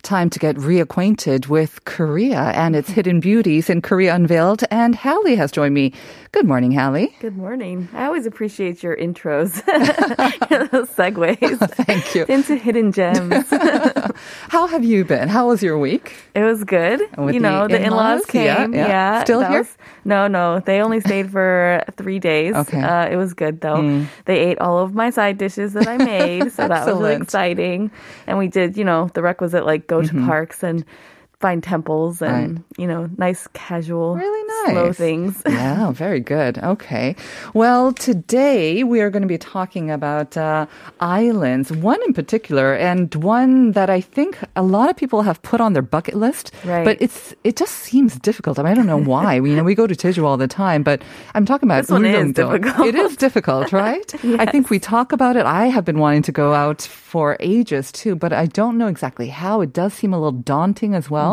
Time 0.07 0.29
to 0.29 0.39
get 0.39 0.55
reacquainted 0.55 1.47
with 1.49 1.83
Korea 1.83 2.39
and 2.55 2.77
its 2.77 2.89
hidden 2.89 3.19
beauties 3.19 3.69
in 3.69 3.81
Korea 3.81 4.15
Unveiled. 4.15 4.63
And 4.71 4.95
Hallie 4.95 5.35
has 5.35 5.51
joined 5.51 5.73
me. 5.73 5.91
Good 6.31 6.45
morning, 6.45 6.71
Hallie. 6.71 7.13
Good 7.19 7.35
morning. 7.35 7.89
I 7.93 8.05
always 8.05 8.25
appreciate 8.25 8.81
your 8.83 8.95
intros, 8.95 9.53
those 10.71 10.87
segues. 10.89 11.57
Thank 11.85 12.15
you. 12.15 12.25
Into 12.29 12.55
hidden 12.55 12.91
gems. 12.93 13.45
How 14.49 14.67
have 14.67 14.83
you 14.85 15.03
been? 15.03 15.27
How 15.27 15.47
was 15.47 15.61
your 15.61 15.77
week? 15.77 16.15
It 16.35 16.43
was 16.43 16.63
good. 16.63 17.01
You 17.17 17.39
know, 17.39 17.67
the 17.67 17.81
in-laws, 17.81 18.21
in-laws? 18.21 18.33
Yeah, 18.33 18.55
came. 18.63 18.73
yeah. 18.73 19.23
Still 19.23 19.41
here? 19.41 19.59
was- 19.59 19.77
no, 20.05 20.27
no. 20.27 20.61
They 20.61 20.79
only 20.81 21.01
stayed 21.01 21.29
for 21.31 21.83
three 21.97 22.19
days. 22.19 22.55
Okay. 22.55 22.77
Mm. 22.77 23.07
Uh, 23.07 23.11
it 23.11 23.17
was 23.17 23.33
good 23.33 23.59
though. 23.59 24.05
They 24.23 24.39
ate 24.39 24.59
all 24.59 24.79
of 24.79 24.93
my 24.95 25.09
side 25.09 25.37
dishes 25.37 25.73
that 25.73 25.85
I 25.87 25.97
made, 25.97 26.51
so 26.53 26.65
that 26.67 26.85
was 26.85 26.95
really 26.97 27.15
exciting. 27.15 27.91
And 28.25 28.37
we 28.37 28.47
did, 28.47 28.77
you 28.77 28.85
know, 28.85 29.09
the 29.13 29.21
requisite 29.21 29.65
like 29.65 29.87
go 29.87 29.96
to 30.01 30.13
mm-hmm. 30.13 30.27
parks 30.27 30.63
and 30.63 30.85
find 31.39 31.61
temples 31.63 32.21
and. 32.21 32.57
Right. 32.57 32.65
you 32.77 32.87
know, 32.87 33.09
nice 33.17 33.47
casual, 33.53 34.15
Really 34.15 34.43
slow 34.71 34.87
nice. 34.87 34.97
things. 34.97 35.41
yeah, 35.47 35.91
very 35.91 36.19
good. 36.19 36.57
Okay. 36.59 37.15
Well, 37.53 37.93
today 37.93 38.83
we 38.83 39.01
are 39.01 39.09
going 39.09 39.21
to 39.21 39.27
be 39.27 39.37
talking 39.37 39.89
about 39.91 40.35
uh, 40.37 40.65
islands, 40.99 41.71
one 41.71 41.99
in 42.07 42.13
particular, 42.13 42.73
and 42.75 43.13
one 43.15 43.71
that 43.73 43.89
I 43.89 44.01
think 44.01 44.37
a 44.55 44.61
lot 44.63 44.89
of 44.89 44.95
people 44.97 45.21
have 45.23 45.41
put 45.41 45.61
on 45.61 45.73
their 45.73 45.81
bucket 45.81 46.15
list. 46.15 46.51
Right. 46.65 46.85
But 46.85 46.97
it's 47.01 47.33
it 47.43 47.55
just 47.55 47.75
seems 47.75 48.17
difficult. 48.19 48.59
I, 48.59 48.63
mean, 48.63 48.71
I 48.71 48.75
don't 48.75 48.87
know 48.87 48.97
why. 49.13 49.39
we, 49.39 49.51
you 49.51 49.55
know, 49.55 49.63
we 49.63 49.75
go 49.75 49.87
to 49.87 49.95
Jeju 49.95 50.23
all 50.23 50.37
the 50.37 50.47
time, 50.47 50.83
but 50.83 51.01
I'm 51.35 51.45
talking 51.45 51.67
about 51.69 51.81
This 51.83 51.91
one 51.91 52.05
is 52.05 52.33
difficult. 52.33 52.87
It 52.87 52.95
is 52.95 53.15
difficult, 53.17 53.71
right? 53.85 54.07
I 54.39 54.45
think 54.51 54.69
we 54.69 54.79
talk 54.79 55.11
about 55.11 55.35
it. 55.35 55.45
I 55.45 55.65
have 55.67 55.85
been 55.85 55.99
wanting 55.99 56.23
to 56.23 56.31
go 56.31 56.53
out 56.53 56.81
for 56.81 57.37
ages 57.39 57.91
too, 57.91 58.15
but 58.15 58.33
I 58.33 58.45
don't 58.47 58.77
know 58.77 58.87
exactly 58.87 59.27
how. 59.29 59.61
It 59.61 59.73
does 59.73 59.93
seem 59.93 60.13
a 60.13 60.19
little 60.19 60.39
daunting 60.53 60.93
as 60.95 61.09
well. 61.09 61.26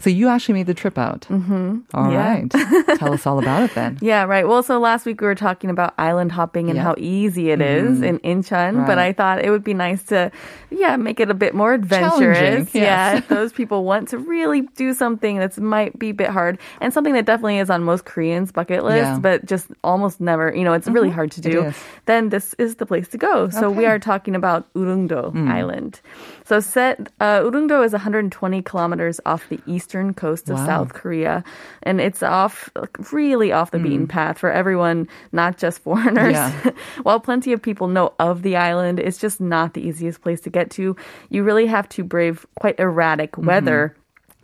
So 0.00 0.10
you 0.10 0.28
actually 0.28 0.54
made 0.54 0.66
the 0.68 0.74
trip 0.74 0.96
out. 0.96 1.22
Mm-hmm. 1.28 1.78
All 1.92 2.10
Yeah. 2.12 2.28
right. 2.28 2.50
Tell 2.98 3.12
us 3.12 3.26
all 3.26 3.38
about 3.38 3.62
it 3.64 3.74
then. 3.74 3.98
Yeah, 4.10 4.24
right. 4.24 4.46
Well, 4.46 4.62
so 4.62 4.78
last 4.78 5.04
week 5.06 5.20
we 5.20 5.26
were 5.26 5.34
talking 5.34 5.70
about 5.70 5.92
island 5.98 6.30
hopping 6.32 6.70
and 6.70 6.76
Yeah. 6.76 6.84
how 6.84 6.94
easy 6.98 7.50
it 7.50 7.60
is 7.60 8.00
in 8.02 8.18
Incheon, 8.20 8.86
but 8.86 8.98
I 8.98 9.12
thought 9.12 9.44
it 9.44 9.50
would 9.50 9.64
be 9.64 9.74
nice 9.74 10.02
to, 10.04 10.30
yeah, 10.70 10.96
make 10.96 11.18
it 11.18 11.30
a 11.30 11.34
bit 11.34 11.52
more 11.52 11.74
adventurous. 11.74 12.72
Yes. 12.72 12.74
Yeah, 12.74 13.16
if 13.18 13.26
those 13.36 13.52
people 13.52 13.84
want 13.84 14.08
to 14.10 14.18
really 14.18 14.62
do 14.76 14.94
something 14.94 15.38
that's 15.38 15.58
might 15.58 15.98
be 15.98 16.10
a 16.10 16.14
bit 16.14 16.30
hard 16.30 16.58
and 16.80 16.94
something 16.94 17.14
that 17.14 17.26
definitely 17.26 17.58
is 17.58 17.68
on 17.68 17.82
most 17.82 18.04
Koreans' 18.04 18.52
bucket 18.52 18.84
list, 18.84 18.96
Yeah. 19.02 19.18
but 19.18 19.46
just 19.46 19.66
almost 19.82 20.20
never, 20.20 20.54
you 20.54 20.62
know, 20.64 20.74
it's 20.78 20.86
really 20.88 21.10
hard 21.10 21.32
to 21.32 21.40
do. 21.40 21.72
Then 22.06 22.28
this 22.30 22.54
is 22.58 22.76
the 22.76 22.86
place 22.86 23.08
to 23.08 23.18
go. 23.18 23.50
So 23.50 23.68
we 23.68 23.84
are 23.84 23.98
talking 23.98 24.36
about 24.36 24.72
Ulleungdo 24.74 25.34
Island. 25.50 26.00
So 26.44 26.60
set 26.60 27.10
uh, 27.20 27.40
Ulleungdo 27.42 27.84
is 27.84 27.92
120 27.92 28.62
kilometers 28.62 29.20
off 29.28 29.48
the 29.48 29.60
eastern 29.66 30.14
coast 30.14 30.48
of 30.48 30.56
Wow. 30.56 30.66
South 30.66 30.94
Korea, 30.94 31.44
and 31.82 32.00
it's 32.00 32.22
off 32.22 32.70
really 33.12 33.52
off 33.52 33.70
the 33.70 33.78
beaten 33.78 34.06
mm. 34.06 34.10
path 34.10 34.38
for 34.38 34.50
everyone, 34.50 35.06
not 35.32 35.58
just 35.58 35.78
foreigners. 35.84 36.32
Yeah. 36.32 36.70
While 37.02 37.20
plenty 37.20 37.52
of 37.52 37.60
people 37.60 37.88
know 37.88 38.14
of 38.18 38.42
the 38.42 38.56
island, 38.56 38.98
it's 38.98 39.18
just 39.18 39.40
not 39.40 39.74
the 39.74 39.86
easiest 39.86 40.22
place 40.22 40.40
to 40.42 40.50
get 40.50 40.70
to. 40.72 40.96
You 41.28 41.42
really 41.42 41.66
have 41.66 41.88
to 41.90 42.04
brave 42.04 42.46
quite 42.58 42.80
erratic 42.80 43.32
mm-hmm. 43.32 43.46
weather. 43.46 43.94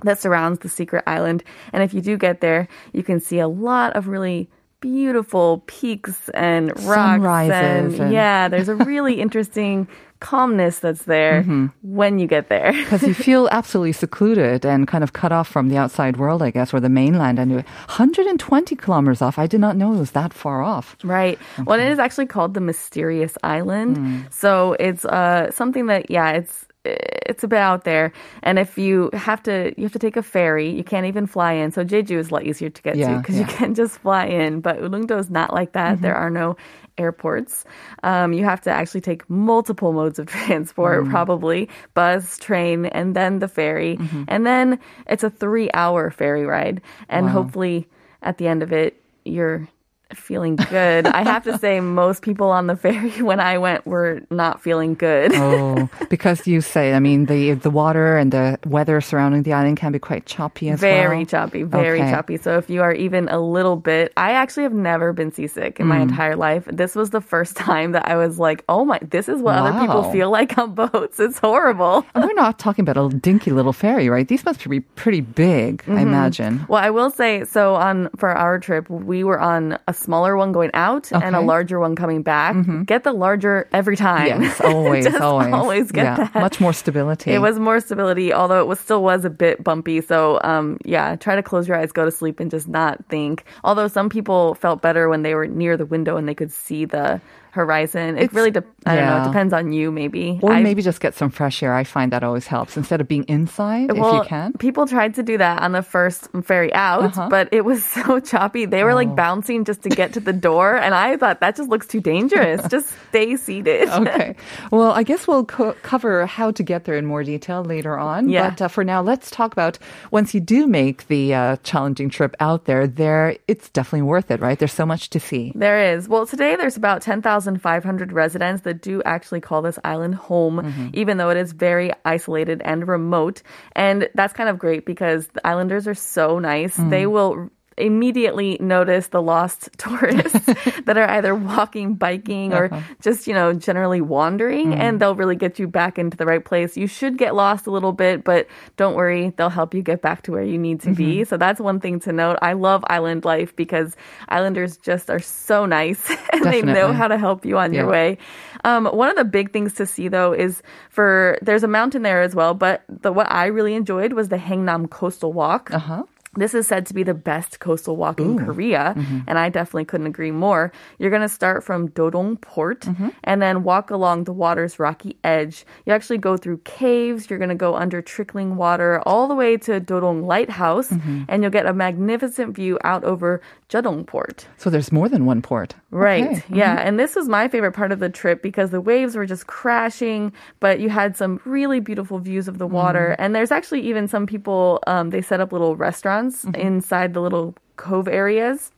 That 0.03 0.21
surrounds 0.21 0.59
the 0.59 0.69
secret 0.69 1.05
island. 1.07 1.43
And 1.73 1.83
if 1.83 1.95
you 1.95 2.03
do 2.03 2.19
get 2.19 2.41
there, 2.41 2.69
you 2.93 3.03
can 3.03 3.21
see 3.21 3.39
a 3.39 3.49
lot 3.49 3.97
of 3.97 4.07
really 4.07 4.51
beautiful 4.85 5.63
peaks 5.67 6.29
and 6.35 6.69
rocks. 6.85 6.85
Sunrises 6.85 7.95
And, 7.95 8.01
and- 8.01 8.13
yeah, 8.13 8.49
there's 8.49 8.69
a 8.69 8.75
really 8.77 9.15
interesting 9.25 9.89
calmness 10.21 10.79
that's 10.79 11.05
there 11.05 11.43
Mm-hmm. 11.43 11.67
when 11.83 12.19
you 12.19 12.27
get 12.27 12.49
there. 12.49 12.73
Because 12.73 13.03
you 13.03 13.13
feel 13.15 13.49
absolutely 13.53 13.93
secluded 13.93 14.65
and 14.65 14.87
kind 14.89 15.05
of 15.05 15.13
cut 15.13 15.33
off 15.33 15.49
from 15.49 15.69
the 15.69 15.77
outside 15.77 16.17
world, 16.17 16.41
I 16.43 16.51
guess, 16.51 16.73
or 16.75 16.81
the 16.81 16.89
mainland. 16.89 17.39
And 17.39 17.51
you're 17.51 17.65
120 17.89 18.77
kilometers 18.77 19.21
off. 19.21 19.39
I 19.39 19.47
did 19.47 19.61
not 19.61 19.77
know 19.77 19.93
it 19.95 19.99
was 19.99 20.13
that 20.13 20.33
far 20.33 20.63
off. 20.63 20.97
Right. 21.05 21.39
Well, 21.67 21.79
it 21.81 21.89
is 21.89 21.99
actually 21.99 22.27
called 22.27 22.55
the 22.55 22.61
Mysterious 22.61 23.37
Island. 23.43 23.97
Hmm. 23.97 24.21
So 24.31 24.77
it's 24.81 25.05
uh, 25.05 25.51
something 25.51 25.87
that, 25.87 26.11
yeah, 26.11 26.33
it's 26.33 26.67
it's 26.85 27.43
a 27.43 27.49
bit 27.49 27.59
out 27.59 27.85
there. 27.85 28.13
And 28.43 28.59
if 28.59 28.77
you 28.79 29.11
have 29.13 29.43
to, 29.45 29.73
you 29.77 29.85
have 29.85 29.93
to 29.93 29.99
take 29.99 30.17
a 30.17 30.23
ferry. 30.23 30.71
You 30.71 30.85
can't 30.85 31.07
even 31.07 31.27
fly 31.27 31.53
in. 31.53 31.73
So 31.73 31.85
Jeju 31.85 32.19
is 32.19 32.31
a 32.31 32.35
lot 32.35 32.45
easier 32.45 32.71
to 32.71 32.83
get 32.83 32.95
to 32.95 32.99
Yeah, 32.99 33.19
because 33.19 33.39
you 33.39 33.45
can 33.47 33.75
just 33.75 33.99
fly 33.99 34.27
in. 34.27 34.61
But 34.61 34.79
Ulleungdo 34.79 35.19
is 35.19 35.31
not 35.31 35.53
like 35.53 35.73
that. 35.73 36.01
There 36.01 36.13
mm-hmm. 36.13 36.23
are 36.23 36.31
no 36.31 36.57
airports. 36.97 37.65
Um, 38.03 38.33
you 38.33 38.45
have 38.45 38.61
to 38.63 38.71
actually 38.71 39.01
take 39.01 39.29
multiple 39.29 39.93
modes 39.93 40.19
of 40.19 40.27
transport, 40.29 41.05
mm. 41.05 41.11
probably 41.11 41.69
bus, 41.95 42.39
train, 42.39 42.87
and 42.87 43.17
then 43.17 43.39
the 43.39 43.49
ferry. 43.49 43.97
Mm-hmm. 43.97 44.25
And 44.29 44.47
then 44.47 44.79
it's 45.07 45.25
a 45.25 45.31
three-hour 45.31 46.11
ferry 46.11 46.45
ride. 46.45 46.83
And 47.09 47.29
hopefully, 47.29 47.89
at 48.23 48.39
the 48.39 48.47
end 48.47 48.63
of 48.63 48.73
it, 48.73 49.01
you're 49.25 49.69
feeling 50.15 50.57
good. 50.57 51.07
I 51.07 51.23
have 51.23 51.45
to 51.45 51.59
say, 51.65 51.81
most 51.81 52.23
people 52.23 52.51
on 52.51 52.67
the 52.67 52.77
ferry 52.77 53.11
when 53.23 53.41
I 53.41 53.59
went 53.59 53.87
were 53.87 54.23
not 54.31 54.63
feeling 54.63 54.95
good. 54.95 55.33
Oh, 55.35 55.89
because 56.11 56.47
you 56.47 56.61
say, 56.61 56.95
I 56.95 57.01
mean, 57.01 57.27
the 57.27 57.55
the 57.55 57.71
water 57.71 58.17
and 58.17 58.33
the 58.33 58.59
weather 58.67 59.01
surrounding 59.01 59.43
the 59.43 59.53
island 59.53 59.77
can 59.77 59.93
be 59.93 59.99
quite 59.99 60.27
choppy 60.27 60.71
as 60.71 60.81
very 60.81 61.19
well. 61.19 61.27
choppy, 61.27 61.63
very 61.63 62.01
Okay. 62.01 62.11
choppy. 62.11 62.37
So 62.37 62.57
if 62.59 62.71
you 62.71 62.83
are 62.83 62.93
even 62.93 63.29
a 63.29 63.39
little 63.41 63.77
bit, 63.77 64.13
I 64.17 64.33
actually 64.33 64.65
have 64.65 64.73
never 64.75 65.13
been 65.13 65.33
seasick 65.33 65.81
in 65.81 65.87
my 65.87 65.99
Mm. 65.99 66.03
entire 66.11 66.37
life. 66.37 66.65
This 66.71 66.95
was 66.95 67.11
the 67.11 67.21
first 67.21 67.57
time 67.57 67.93
that 67.93 68.09
I 68.09 68.17
was 68.17 68.39
like, 68.39 68.65
oh 68.69 68.85
my, 68.85 68.99
this 69.03 69.29
is 69.29 69.43
what 69.43 69.57
other 69.57 69.79
people 69.81 70.03
feel 70.13 70.31
like 70.31 70.57
on 70.59 70.75
boats. 70.75 71.21
It's 71.21 71.39
horrible. 71.39 72.05
And 72.15 72.25
we're 72.25 72.35
not 72.35 72.59
talking 72.59 72.83
about 72.89 72.97
a 72.97 73.15
dinky 73.17 73.51
little 73.53 73.73
ferry, 73.73 74.09
right? 74.09 74.27
These 74.27 74.45
must 74.45 74.69
be 74.69 74.81
pretty 74.81 75.21
big, 75.21 75.83
I 75.87 75.91
Mm-hmm. 75.91 75.99
imagine. 75.99 76.65
Well, 76.69 76.83
I 76.83 76.91
will 76.91 77.11
say, 77.11 77.45
so 77.45 77.75
on 77.75 78.09
for 78.17 78.31
our 78.31 78.59
trip, 78.59 78.89
we 78.91 79.25
were 79.25 79.39
on 79.41 79.79
a 79.89 79.95
smaller 80.05 80.37
one 80.37 80.53
going 80.53 80.71
out 80.75 81.11
and 81.13 81.23
a 81.23 81.39
Mm-hmm. 81.39 81.47
larger 81.49 81.81
one 81.81 81.97
coming 81.97 82.23
back. 82.23 82.55
Get 82.87 83.05
the 83.05 83.13
larger 83.13 83.69
every 83.73 83.97
time. 83.97 84.27
Yes, 84.43 84.61
always, 84.65 85.07
always. 85.15 85.53
always 85.53 85.93
get 85.93 86.05
yeah, 86.05 86.17
that. 86.29 86.35
much 86.35 86.61
more 86.61 86.73
stability. 86.73 87.33
It 87.33 87.41
was 87.41 87.59
more 87.59 87.81
stability, 87.81 88.33
although 88.33 88.61
it 88.61 88.67
was 88.67 88.79
still 88.81 89.03
was 89.03 89.25
a 89.25 89.31
bit 89.31 89.65
bumpy. 89.65 90.01
So, 90.01 90.39
um, 90.45 90.79
yeah, 90.85 91.17
try 91.17 91.35
to 91.37 91.43
close 91.43 91.67
your 91.69 91.77
eyes, 91.77 91.93
go 91.93 92.05
to 92.05 92.11
sleep, 92.11 92.41
and 92.41 92.51
just 92.51 92.69
not 92.69 93.05
think. 93.09 93.45
Although 93.65 93.89
some 93.89 94.09
people 94.09 94.55
felt 94.55 94.83
better 94.83 95.09
when 95.09 95.23
they 95.23 95.35
were 95.35 95.47
near 95.47 95.77
the 95.77 95.87
window 95.87 96.17
and 96.17 96.29
they 96.29 96.35
could 96.35 96.53
see 96.53 96.85
the 96.85 97.21
horizon. 97.55 98.19
It 98.19 98.25
It's- 98.25 98.35
really, 98.35 98.51
de- 98.51 98.65
I 98.85 98.97
don't 98.97 99.07
know, 99.07 99.23
it 99.23 99.27
depends 99.33 99.53
on 99.55 99.73
you, 99.73 99.91
maybe. 99.91 100.39
Or 100.43 100.53
I- 100.53 100.63
maybe 100.63 100.83
just 100.83 101.01
get 101.01 101.15
some 101.15 101.31
fresh 101.31 101.63
air. 101.63 101.73
I 101.75 101.85
find 101.85 102.13
that 102.13 102.23
always 102.23 102.47
helps 102.47 102.77
instead 102.77 103.01
of 103.01 103.09
being 103.09 103.25
inside 103.25 103.91
if 103.91 103.97
you 103.97 104.23
can. 104.27 104.53
people 104.59 104.87
tried 104.87 105.15
to 105.15 105.23
do 105.23 105.39
that 105.39 105.63
on 105.63 105.73
the 105.73 105.83
first 105.83 106.29
ferry 106.43 106.73
out, 106.75 107.05
Uh-huh. 107.17 107.29
but 107.31 107.49
it 107.53 107.65
was 107.65 107.85
so 107.97 108.21
choppy. 108.21 108.67
They 108.67 108.83
were 108.85 108.91
Oh. 108.91 108.95
like 109.03 109.15
bouncing 109.17 109.65
just 109.65 109.83
to 109.83 109.89
get 109.89 110.13
to 110.15 110.21
the 110.21 110.33
door, 110.33 110.77
and 110.77 110.95
I 110.95 111.17
thought 111.17 111.41
that 111.41 111.57
just 111.57 111.71
looks 111.71 111.87
too 111.87 112.01
dangerous. 112.01 112.61
just 112.75 112.93
stay 113.09 113.37
seated. 113.37 113.89
okay. 113.89 114.35
Well, 114.71 114.91
I 114.93 115.03
guess 115.05 115.29
we'll 115.29 115.45
co- 115.45 115.77
cover 115.83 116.27
how 116.27 116.51
to 116.51 116.63
get 116.63 116.85
there 116.85 116.97
in 116.97 117.07
more 117.07 117.23
detail 117.23 117.63
later 117.63 117.97
on. 117.99 118.29
Yeah. 118.29 118.51
But 118.51 118.63
uh, 118.63 118.69
for 118.69 118.83
now, 118.85 119.01
let's 119.03 119.31
talk 119.31 119.53
about 119.53 119.79
once 120.11 120.35
you 120.35 120.41
do 120.41 120.67
make 120.67 121.07
the 121.07 121.35
uh, 121.35 121.57
challenging 121.63 122.11
trip 122.11 122.35
out 122.41 122.65
there, 122.65 122.87
there 122.87 123.37
it's 123.47 123.69
definitely 123.71 124.03
worth 124.03 124.31
it, 124.31 124.41
right? 124.41 124.59
There's 124.59 124.73
so 124.73 124.87
much 124.87 125.11
to 125.11 125.21
see. 125.21 125.53
There 125.55 125.95
is. 125.95 126.09
Well, 126.09 126.27
today 126.27 126.57
there's 126.57 126.77
about 126.77 127.03
10,500 127.45 128.13
residents 128.13 128.63
that 128.63 128.81
do 128.81 129.03
actually 129.05 129.41
call 129.41 129.63
this 129.63 129.79
island 129.85 130.15
home, 130.15 130.55
Mm-hmm. 130.65 130.89
even 130.95 131.17
though 131.19 131.31
it 131.31 131.37
is 131.37 131.53
very 131.53 131.93
isolated 132.05 132.63
and 132.65 132.87
remote. 132.89 133.43
And 133.75 134.09
that's 134.15 134.33
kind 134.33 134.49
of 134.49 134.59
great 134.59 134.87
because 134.87 135.27
the 135.29 135.47
islanders 135.47 135.87
are 135.89 135.95
so 135.95 136.39
nice. 136.39 136.77
Mm. 136.77 136.91
They 136.91 137.07
will 137.07 137.51
immediately 137.77 138.57
notice 138.61 139.09
the 139.09 139.23
lost 139.23 139.69
tourists 139.79 140.39
that 140.87 140.97
are 140.97 141.09
either 141.09 141.35
walking, 141.35 141.95
biking, 141.95 142.53
or 142.53 142.67
Uh-huh. 142.67 142.81
just, 143.01 143.27
you 143.27 143.35
know, 143.35 143.53
generally 143.53 144.01
wandering, 144.01 144.69
Mm. 144.73 144.79
and 144.79 145.01
they'll 145.01 145.15
really 145.15 145.37
get 145.37 145.59
you 145.59 145.67
back 145.69 145.99
into 145.99 146.17
the 146.17 146.27
right 146.27 146.45
place. 146.45 146.77
You 146.77 146.87
should 146.87 147.19
get 147.19 147.35
lost 147.35 147.67
a 147.67 147.71
little 147.71 147.93
bit, 147.93 148.25
but 148.25 148.47
don't 148.77 148.95
worry, 148.95 149.33
they'll 149.37 149.51
help 149.51 149.75
you 149.75 149.83
get 149.83 150.01
back 150.03 150.23
to 150.23 150.33
where 150.33 150.43
you 150.43 150.59
need 150.59 150.81
to 150.83 150.93
be. 150.93 151.17
Mm-hmm. 151.23 151.25
So 151.29 151.37
that's 151.37 151.61
one 151.61 151.81
thing 151.81 152.01
to 152.01 152.13
note. 152.13 152.39
I 152.43 152.53
love 152.55 152.85
island 152.89 153.25
life 153.25 153.55
because 153.57 153.97
islanders 154.29 154.77
just 154.79 155.11
are 155.11 155.19
so 155.21 155.67
nice 155.67 156.01
and 156.33 156.45
they 156.45 156.63
know 156.63 156.93
how 156.93 157.09
to 157.09 157.19
help 157.19 157.45
you 157.45 157.59
on 157.59 157.73
your 157.73 157.87
way. 157.89 158.19
Um, 158.65 158.87
one 158.87 159.11
of 159.11 159.17
the 159.17 159.25
big 159.25 159.53
things 159.53 159.75
to 159.75 159.85
see 159.87 160.09
though 160.09 160.33
is 160.33 160.63
for 160.91 161.37
there's 161.43 161.65
a 161.65 161.69
mountain 161.69 162.03
there 162.03 162.23
as 162.23 162.35
well, 162.35 162.55
but 162.55 162.83
the 162.89 163.13
what 163.13 163.31
I 163.31 163.47
really 163.47 163.75
enjoyed 163.75 164.13
was 164.15 164.29
the 164.29 164.37
Haengnam 164.39 164.89
Coastal 164.89 165.33
Walk. 165.33 165.71
Uh 165.73 165.79
huh. 165.79 166.03
This 166.37 166.55
is 166.55 166.67
said 166.67 166.87
to 166.87 166.95
be 166.95 167.03
the 167.03 167.15
best 167.15 167.61
coastal 167.61 167.97
walk 167.97 168.21
in 168.21 168.39
Korea, 168.39 168.95
mm-hmm. 168.97 169.21
and 169.27 169.39
I 169.39 169.49
definitely 169.49 169.85
couldn't 169.85 170.07
agree 170.07 170.31
more. 170.31 170.73
You're 170.99 171.11
going 171.11 171.23
to 171.23 171.29
start 171.29 171.65
from 171.65 171.89
Dodong 171.91 172.41
Port 172.41 172.81
mm-hmm. 172.81 173.11
and 173.25 173.41
then 173.41 173.63
walk 173.63 173.91
along 173.91 174.25
the 174.25 174.33
water's 174.33 174.79
rocky 174.79 175.17
edge. 175.25 175.65
You 175.87 175.93
actually 175.93 176.19
go 176.19 176.37
through 176.37 176.59
caves, 176.65 177.29
you're 177.29 177.39
going 177.39 177.49
to 177.51 177.55
go 177.55 177.75
under 177.75 178.03
trickling 178.03 178.57
water 178.57 179.03
all 179.07 179.29
the 179.29 179.35
way 179.35 179.57
to 179.59 179.81
Dodong 179.81 180.25
Lighthouse, 180.25 180.91
mm-hmm. 180.91 181.25
and 181.29 181.43
you'll 181.43 181.53
get 181.53 181.67
a 181.67 181.73
magnificent 181.73 182.55
view 182.55 182.79
out 182.85 183.05
over 183.05 183.41
Jeodong 183.69 184.07
Port. 184.07 184.47
So 184.57 184.71
there's 184.71 184.93
more 184.93 185.09
than 185.09 185.27
one 185.27 185.43
port. 185.43 185.75
Right. 185.91 186.25
Okay. 186.25 186.43
Yeah. 186.51 186.81
And 186.81 186.99
this 186.99 187.15
was 187.15 187.29
my 187.29 187.49
favorite 187.49 187.73
part 187.73 187.93
of 187.93 188.01
the 188.01 188.09
trip 188.09 188.43
because 188.43 188.71
the 188.71 188.81
waves 188.81 189.17
were 189.17 189.27
just 189.27 189.47
crashing, 189.47 190.33
but 190.61 190.81
you 190.81 190.89
had 190.89 191.17
some 191.17 191.41
really 191.45 191.81
beautiful 191.81 192.19
views 192.19 192.49
of 192.49 192.59
the 192.59 192.67
water. 192.67 193.17
And 193.19 193.35
there's 193.35 193.51
actually 193.51 193.83
even 193.83 194.09
some 194.09 194.27
people, 194.27 194.83
um, 194.87 195.11
they 195.11 195.23
set 195.23 195.41
up 195.41 195.53
little 195.53 195.77
restaurants 195.77 196.24
inside 196.55 197.15
the 197.15 197.21
little 197.21 197.55
cove 197.77 198.09
areas. 198.09 198.71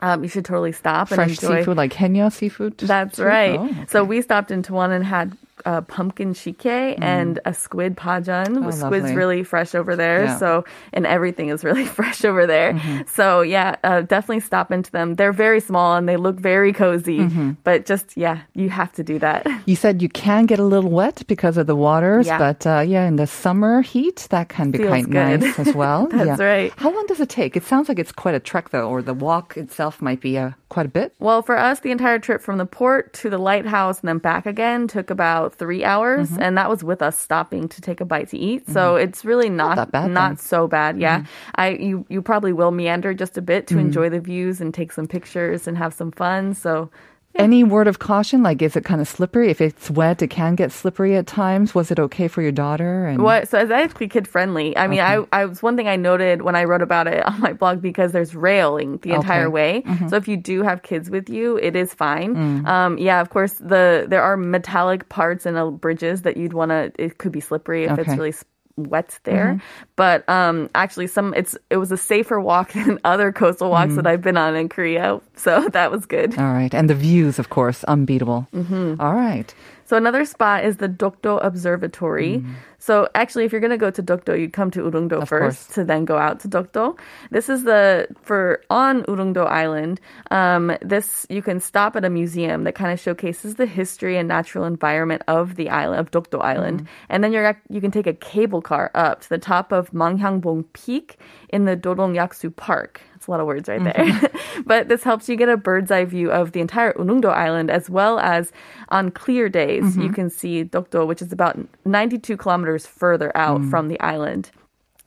Um, 0.00 0.22
you 0.22 0.28
should 0.28 0.44
totally 0.44 0.72
stop 0.72 1.10
and 1.10 1.16
Fresh 1.16 1.42
enjoy. 1.42 1.58
seafood, 1.60 1.76
like 1.76 1.90
Kenya 1.90 2.30
seafood. 2.30 2.78
That's 2.78 3.18
right. 3.18 3.58
Oh, 3.58 3.84
So 3.88 4.04
we 4.04 4.22
stopped 4.22 4.50
into 4.50 4.72
one 4.72 4.92
and 4.92 5.04
had 5.04 5.36
uh, 5.64 5.80
pumpkin 5.82 6.34
shike 6.34 6.66
and 6.66 7.40
a 7.44 7.54
squid 7.54 7.96
pajeon. 7.96 8.64
Oh, 8.64 8.70
Squid's 8.70 8.82
lovely. 9.04 9.14
really 9.16 9.42
fresh 9.44 9.74
over 9.74 9.96
there. 9.96 10.24
Yeah. 10.24 10.38
So, 10.38 10.64
and 10.92 11.06
everything 11.06 11.48
is 11.48 11.64
really 11.64 11.84
fresh 11.98 12.24
over 12.24 12.46
there. 12.46 13.04
So, 13.08 13.42
yeah, 13.42 13.76
uh, 13.84 14.02
definitely 14.02 14.40
stop 14.40 14.70
into 14.72 14.90
them. 14.92 15.14
They're 15.16 15.32
very 15.32 15.60
small 15.60 15.96
and 15.96 16.08
they 16.08 16.16
look 16.16 16.36
very 16.40 16.72
cozy, 16.72 17.28
but 17.64 17.86
just, 17.86 18.16
yeah, 18.16 18.40
you 18.54 18.68
have 18.70 18.92
to 18.92 19.04
do 19.04 19.18
that. 19.20 19.46
You 19.68 19.76
said 19.76 20.00
you 20.00 20.08
can 20.08 20.46
get 20.46 20.58
a 20.58 20.64
little 20.64 20.90
wet 20.90 21.22
because 21.26 21.58
of 21.58 21.66
the 21.66 21.76
waters, 21.76 22.26
Yeah. 22.26 22.38
but 22.38 22.66
uh, 22.66 22.80
yeah, 22.80 23.06
in 23.06 23.16
the 23.16 23.26
summer 23.26 23.82
heat, 23.82 24.26
that 24.30 24.48
can 24.48 24.70
be 24.70 24.78
Feels 24.78 24.88
quite 24.88 25.10
good. 25.10 25.40
nice 25.42 25.58
as 25.58 25.74
well. 25.74 26.06
That's 26.10 26.40
yeah. 26.40 26.44
right. 26.46 26.72
How 26.76 26.90
long 26.90 27.04
does 27.06 27.20
it 27.20 27.28
take? 27.28 27.54
It 27.56 27.64
sounds 27.64 27.88
like 27.88 27.98
it's 27.98 28.12
quite 28.12 28.34
a 28.34 28.40
trek, 28.40 28.70
though, 28.70 28.88
or 28.88 29.02
the 29.02 29.12
walk 29.12 29.56
itself 29.58 30.00
might 30.00 30.20
be 30.22 30.38
uh, 30.38 30.52
quite 30.70 30.86
a 30.86 30.88
bit. 30.88 31.12
Well, 31.18 31.42
for 31.42 31.58
us, 31.58 31.80
the 31.80 31.90
entire 31.90 32.18
trip 32.18 32.40
from 32.40 32.56
the 32.58 32.64
port 32.66 33.12
to 33.14 33.28
the 33.28 33.36
lighthouse 33.38 34.00
and 34.00 34.08
then 34.08 34.18
back 34.18 34.46
again 34.46 34.88
took 34.88 35.10
about 35.10 35.47
three 35.54 35.84
hours, 35.84 36.30
Mm-hmm. 36.30 36.42
and 36.42 36.58
that 36.58 36.68
was 36.68 36.82
with 36.84 37.02
us 37.02 37.18
stopping 37.18 37.68
to 37.68 37.80
take 37.80 38.00
a 38.00 38.04
bite 38.04 38.28
to 38.30 38.38
eat. 38.38 38.68
So 38.70 38.96
it's 38.96 39.24
really 39.24 39.48
not 39.48 39.76
that 39.76 39.90
bad 39.92 40.10
not. 40.10 40.32
Mm-hmm. 40.32 40.40
so 40.40 40.66
bad. 40.68 40.98
Yeah, 41.00 41.24
I 41.54 41.70
you 41.70 42.04
you 42.08 42.22
probably 42.22 42.52
will 42.52 42.70
meander 42.70 43.14
just 43.14 43.38
a 43.38 43.42
bit 43.42 43.66
to 43.68 43.78
enjoy 43.78 44.08
the 44.10 44.20
views 44.20 44.60
and 44.60 44.72
take 44.74 44.92
some 44.92 45.06
pictures 45.06 45.66
and 45.66 45.76
have 45.78 45.92
some 45.94 46.10
fun. 46.12 46.54
So 46.54 46.90
Any 47.34 47.62
word 47.62 47.86
of 47.86 48.00
caution? 48.00 48.42
Like, 48.42 48.60
is 48.62 48.74
it 48.74 48.84
kind 48.84 49.00
of 49.00 49.06
slippery? 49.06 49.48
If 49.50 49.60
it's 49.60 49.90
wet, 49.90 50.22
it 50.22 50.26
can 50.28 50.56
get 50.56 50.72
slippery 50.72 51.14
at 51.14 51.26
times. 51.28 51.72
Was 51.72 51.92
it 51.92 52.00
okay 52.00 52.26
for 52.26 52.42
your 52.42 52.50
daughter? 52.50 53.06
And 53.06 53.22
What? 53.22 53.46
So 53.48 53.60
it's 53.60 53.70
actually 53.70 54.08
kid 54.08 54.26
friendly. 54.26 54.76
I 54.76 54.88
mean, 54.88 54.98
I, 55.00 55.24
I 55.32 55.44
was 55.44 55.62
one 55.62 55.76
thing 55.76 55.86
I 55.86 55.94
noted 55.94 56.42
when 56.42 56.56
I 56.56 56.64
wrote 56.64 56.82
about 56.82 57.06
it 57.06 57.24
on 57.26 57.40
my 57.40 57.52
blog 57.52 57.80
because 57.80 58.10
there's 58.10 58.34
railing 58.34 58.98
the 59.02 59.12
entire 59.12 59.44
Okay. 59.46 59.52
way. 59.52 59.84
So 60.08 60.16
if 60.16 60.26
you 60.26 60.36
do 60.36 60.62
have 60.62 60.82
kids 60.82 61.10
with 61.10 61.28
you, 61.28 61.58
it 61.58 61.76
is 61.76 61.94
fine. 61.94 62.66
Um, 62.66 62.98
yeah, 62.98 63.20
of 63.20 63.30
course, 63.30 63.52
the 63.54 64.06
there 64.08 64.22
are 64.22 64.36
metallic 64.36 65.08
parts 65.08 65.46
in 65.46 65.54
uh, 65.56 65.70
bridges 65.70 66.22
that 66.22 66.36
you'd 66.36 66.54
want 66.54 66.70
to. 66.70 66.90
It 66.98 67.18
could 67.18 67.30
be 67.30 67.40
slippery 67.40 67.84
if 67.84 67.98
it's 67.98 68.08
really. 68.18 68.30
s- 68.30 68.44
wet 68.78 69.18
there 69.24 69.60
but 69.96 70.28
um 70.28 70.70
actually 70.74 71.06
some 71.06 71.34
it's 71.34 71.56
it 71.70 71.76
was 71.76 71.90
a 71.90 71.96
safer 71.96 72.38
walk 72.40 72.72
than 72.78 72.98
other 73.04 73.32
coastal 73.32 73.70
walks 73.70 73.94
that 73.96 74.06
i've 74.06 74.22
been 74.22 74.36
on 74.36 74.54
in 74.54 74.68
korea 74.68 75.20
so 75.34 75.68
that 75.72 75.90
was 75.90 76.06
good 76.06 76.38
All 76.38 76.52
right. 76.52 76.72
And 76.74 76.88
the 76.88 76.94
views, 76.94 77.38
of 77.38 77.48
course, 77.50 77.84
unbeatable. 77.84 78.46
Mm-hmm. 78.54 79.00
All 79.00 79.14
right. 79.14 79.54
So 79.84 79.96
another 79.96 80.24
spot 80.24 80.64
is 80.64 80.76
the 80.78 80.88
Dokdo 80.88 81.38
Observatory. 81.44 82.44
So 82.78 83.08
actually, 83.14 83.44
if 83.44 83.52
you're 83.52 83.60
going 83.60 83.72
to 83.72 83.76
go 83.76 83.90
to 83.90 84.02
Dokdo, 84.02 84.38
you'd 84.38 84.52
come 84.52 84.70
to 84.70 84.80
Ulleungdo 84.80 85.22
Of 85.22 85.28
first 85.28 85.66
course. 85.66 85.74
to 85.74 85.84
then 85.84 86.04
go 86.04 86.16
out 86.16 86.40
to 86.40 86.48
Dokdo. 86.48 86.98
This 87.30 87.48
is 87.48 87.64
the 87.64 88.06
for 88.22 88.62
on 88.70 89.02
Ulleungdo 89.04 89.46
Island. 89.46 90.00
Um, 90.30 90.76
this 90.80 91.26
you 91.28 91.42
can 91.42 91.58
stop 91.58 91.96
at 91.96 92.04
a 92.04 92.10
museum 92.10 92.64
that 92.64 92.76
kind 92.76 92.92
of 92.92 93.00
showcases 93.00 93.56
the 93.56 93.66
history 93.66 94.16
and 94.16 94.28
natural 94.28 94.64
environment 94.64 95.22
of 95.26 95.56
the 95.56 95.68
island 95.70 96.00
of 96.00 96.10
Dokdo 96.10 96.40
Island, 96.40 96.82
mm-hmm. 96.82 97.06
and 97.08 97.24
then 97.24 97.32
you're 97.32 97.60
you 97.68 97.80
can 97.80 97.90
take 97.90 98.06
a 98.06 98.14
cable 98.14 98.62
car 98.62 98.92
up 98.94 99.22
to 99.22 99.28
the 99.28 99.38
top 99.38 99.72
of 99.72 99.90
Manghyangbong 99.90 100.64
Peak 100.72 101.18
in 101.48 101.64
the 101.64 101.76
Dodong 101.76 102.14
Yaksu 102.14 102.54
Park. 102.54 103.00
That's 103.18 103.26
a 103.26 103.30
lot 103.32 103.40
of 103.40 103.46
words 103.46 103.68
right 103.68 103.82
there. 103.82 103.94
Mm-hmm. 103.94 104.62
but 104.66 104.88
this 104.88 105.02
helps 105.02 105.28
you 105.28 105.34
get 105.34 105.48
a 105.48 105.56
bird's 105.56 105.90
eye 105.90 106.04
view 106.04 106.30
of 106.30 106.52
the 106.52 106.60
entire 106.60 106.92
Ulleungdo 106.92 107.32
Island 107.32 107.68
as 107.68 107.90
well 107.90 108.20
as 108.20 108.52
on 108.90 109.10
clear 109.10 109.48
days 109.48 109.82
mm-hmm. 109.82 110.02
you 110.02 110.12
can 110.12 110.30
see 110.30 110.62
Dokdo, 110.62 111.04
which 111.04 111.20
is 111.20 111.32
about 111.32 111.58
92 111.84 112.36
kilometers 112.36 112.67
further 112.76 113.34
out 113.36 113.60
mm. 113.60 113.70
from 113.70 113.88
the 113.88 114.00
island. 114.00 114.50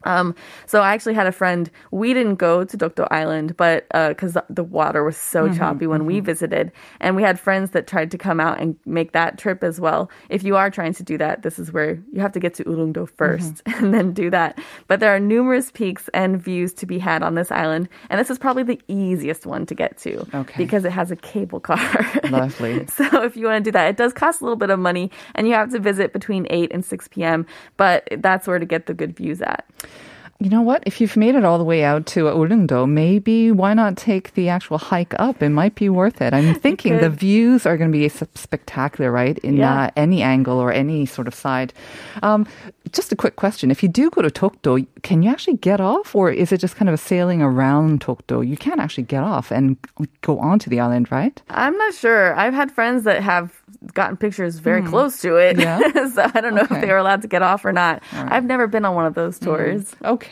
Um, 0.03 0.35
so 0.65 0.81
I 0.81 0.93
actually 0.93 1.13
had 1.13 1.27
a 1.27 1.31
friend. 1.31 1.69
We 1.91 2.13
didn't 2.13 2.35
go 2.35 2.63
to 2.63 2.77
Dokdo 2.77 3.07
Island, 3.11 3.57
but 3.57 3.87
uh, 3.93 4.09
because 4.09 4.33
the, 4.33 4.45
the 4.49 4.63
water 4.63 5.03
was 5.03 5.17
so 5.17 5.45
mm-hmm, 5.45 5.57
choppy 5.57 5.87
when 5.87 6.05
we 6.05 6.17
mm-hmm. 6.17 6.25
visited, 6.25 6.71
and 6.99 7.15
we 7.15 7.23
had 7.23 7.39
friends 7.39 7.71
that 7.71 7.87
tried 7.87 8.11
to 8.11 8.17
come 8.17 8.39
out 8.39 8.59
and 8.59 8.75
make 8.85 9.11
that 9.13 9.37
trip 9.37 9.63
as 9.63 9.79
well. 9.79 10.09
If 10.29 10.43
you 10.43 10.55
are 10.55 10.69
trying 10.69 10.93
to 10.95 11.03
do 11.03 11.17
that, 11.17 11.43
this 11.43 11.59
is 11.59 11.71
where 11.71 12.01
you 12.11 12.21
have 12.21 12.31
to 12.33 12.39
get 12.39 12.53
to 12.55 12.63
Ulleungdo 12.63 13.09
mm-hmm. 13.09 13.23
1st 13.23 13.61
and 13.79 13.93
then 13.93 14.13
do 14.13 14.29
that. 14.29 14.59
But 14.87 14.99
there 14.99 15.13
are 15.15 15.19
numerous 15.19 15.71
peaks 15.71 16.09
and 16.13 16.41
views 16.41 16.73
to 16.75 16.85
be 16.85 16.99
had 16.99 17.23
on 17.23 17.35
this 17.35 17.51
island, 17.51 17.89
and 18.09 18.19
this 18.19 18.29
is 18.29 18.37
probably 18.37 18.63
the 18.63 18.79
easiest 18.87 19.45
one 19.45 19.65
to 19.65 19.75
get 19.75 19.97
to 19.99 20.25
Okay. 20.33 20.57
because 20.57 20.85
it 20.85 20.91
has 20.91 21.11
a 21.11 21.15
cable 21.15 21.59
car. 21.59 21.79
Lovely. 22.29 22.85
So 22.87 23.23
if 23.23 23.35
you 23.35 23.45
want 23.45 23.63
to 23.63 23.67
do 23.67 23.71
that, 23.73 23.87
it 23.87 23.97
does 23.97 24.13
cost 24.13 24.41
a 24.41 24.43
little 24.43 24.57
bit 24.57 24.69
of 24.69 24.79
money 24.79 25.11
and 25.35 25.47
you 25.47 25.53
have 25.53 25.71
to 25.71 25.79
visit 25.79 26.13
between 26.13 26.47
8 26.49 26.71
and 26.71 26.83
6 26.83 27.07
p.m., 27.09 27.45
but 27.77 28.07
that's 28.17 28.47
where 28.47 28.59
to 28.59 28.65
get 28.65 28.85
the 28.85 28.93
good 28.93 29.15
views 29.15 29.41
at. 29.41 29.65
You 30.41 30.49
know 30.49 30.63
what? 30.63 30.81
If 30.87 30.99
you've 30.99 31.15
made 31.17 31.35
it 31.35 31.45
all 31.45 31.59
the 31.59 31.63
way 31.63 31.83
out 31.83 32.07
to 32.07 32.21
Ulleungdo, 32.25 32.89
maybe 32.89 33.51
why 33.51 33.75
not 33.75 33.95
take 33.95 34.33
the 34.33 34.49
actual 34.49 34.79
hike 34.79 35.13
up? 35.19 35.43
It 35.43 35.49
might 35.49 35.75
be 35.75 35.87
worth 35.87 36.19
it. 36.19 36.33
I'm 36.33 36.55
thinking 36.65 36.97
the 36.97 37.11
views 37.11 37.67
are 37.67 37.77
going 37.77 37.91
to 37.91 37.95
be 37.95 38.09
spectacular, 38.09 39.11
right? 39.11 39.37
In 39.39 39.57
Yeah. 39.57 39.83
uh, 39.83 39.89
any 39.95 40.23
angle 40.23 40.57
or 40.57 40.71
any 40.71 41.05
sort 41.05 41.27
of 41.27 41.35
side. 41.35 41.73
Um, 42.23 42.47
just 42.91 43.11
a 43.11 43.15
quick 43.15 43.35
question. 43.35 43.69
If 43.69 43.83
you 43.83 43.89
do 43.89 44.09
go 44.09 44.23
to 44.23 44.29
Dokdo, 44.31 44.87
can 45.03 45.21
you 45.21 45.29
actually 45.29 45.57
get 45.57 45.79
off 45.79 46.15
or 46.15 46.31
is 46.31 46.51
it 46.51 46.57
just 46.57 46.75
kind 46.75 46.89
of 46.89 46.95
a 46.95 46.97
sailing 46.97 47.43
around 47.43 48.01
Dokdo? 48.01 48.41
You 48.45 48.57
can't 48.57 48.79
actually 48.79 49.03
get 49.03 49.21
off 49.23 49.51
and 49.51 49.77
go 50.21 50.39
onto 50.39 50.71
the 50.71 50.79
island, 50.79 51.11
right? 51.11 51.39
I'm 51.51 51.77
not 51.77 51.93
sure. 51.93 52.33
I've 52.35 52.55
had 52.55 52.71
friends 52.71 53.03
that 53.03 53.21
have 53.21 53.61
gotten 53.93 54.17
pictures 54.17 54.57
very 54.57 54.81
close 54.81 55.21
to 55.21 55.35
it. 55.35 55.55
Hmm. 55.57 55.61
Yeah? 55.61 56.07
so 56.15 56.25
I 56.33 56.41
don't 56.41 56.55
know 56.55 56.63
Okay. 56.63 56.75
if 56.77 56.81
they 56.81 56.87
were 56.87 56.97
allowed 56.97 57.21
to 57.21 57.27
get 57.27 57.43
off 57.43 57.63
or 57.63 57.71
not. 57.71 58.01
I've 58.11 58.45
never 58.45 58.65
been 58.65 58.85
on 58.85 58.95
one 58.95 59.05
of 59.05 59.13
those 59.13 59.37
tours. 59.37 59.95
Okay. 60.03 60.30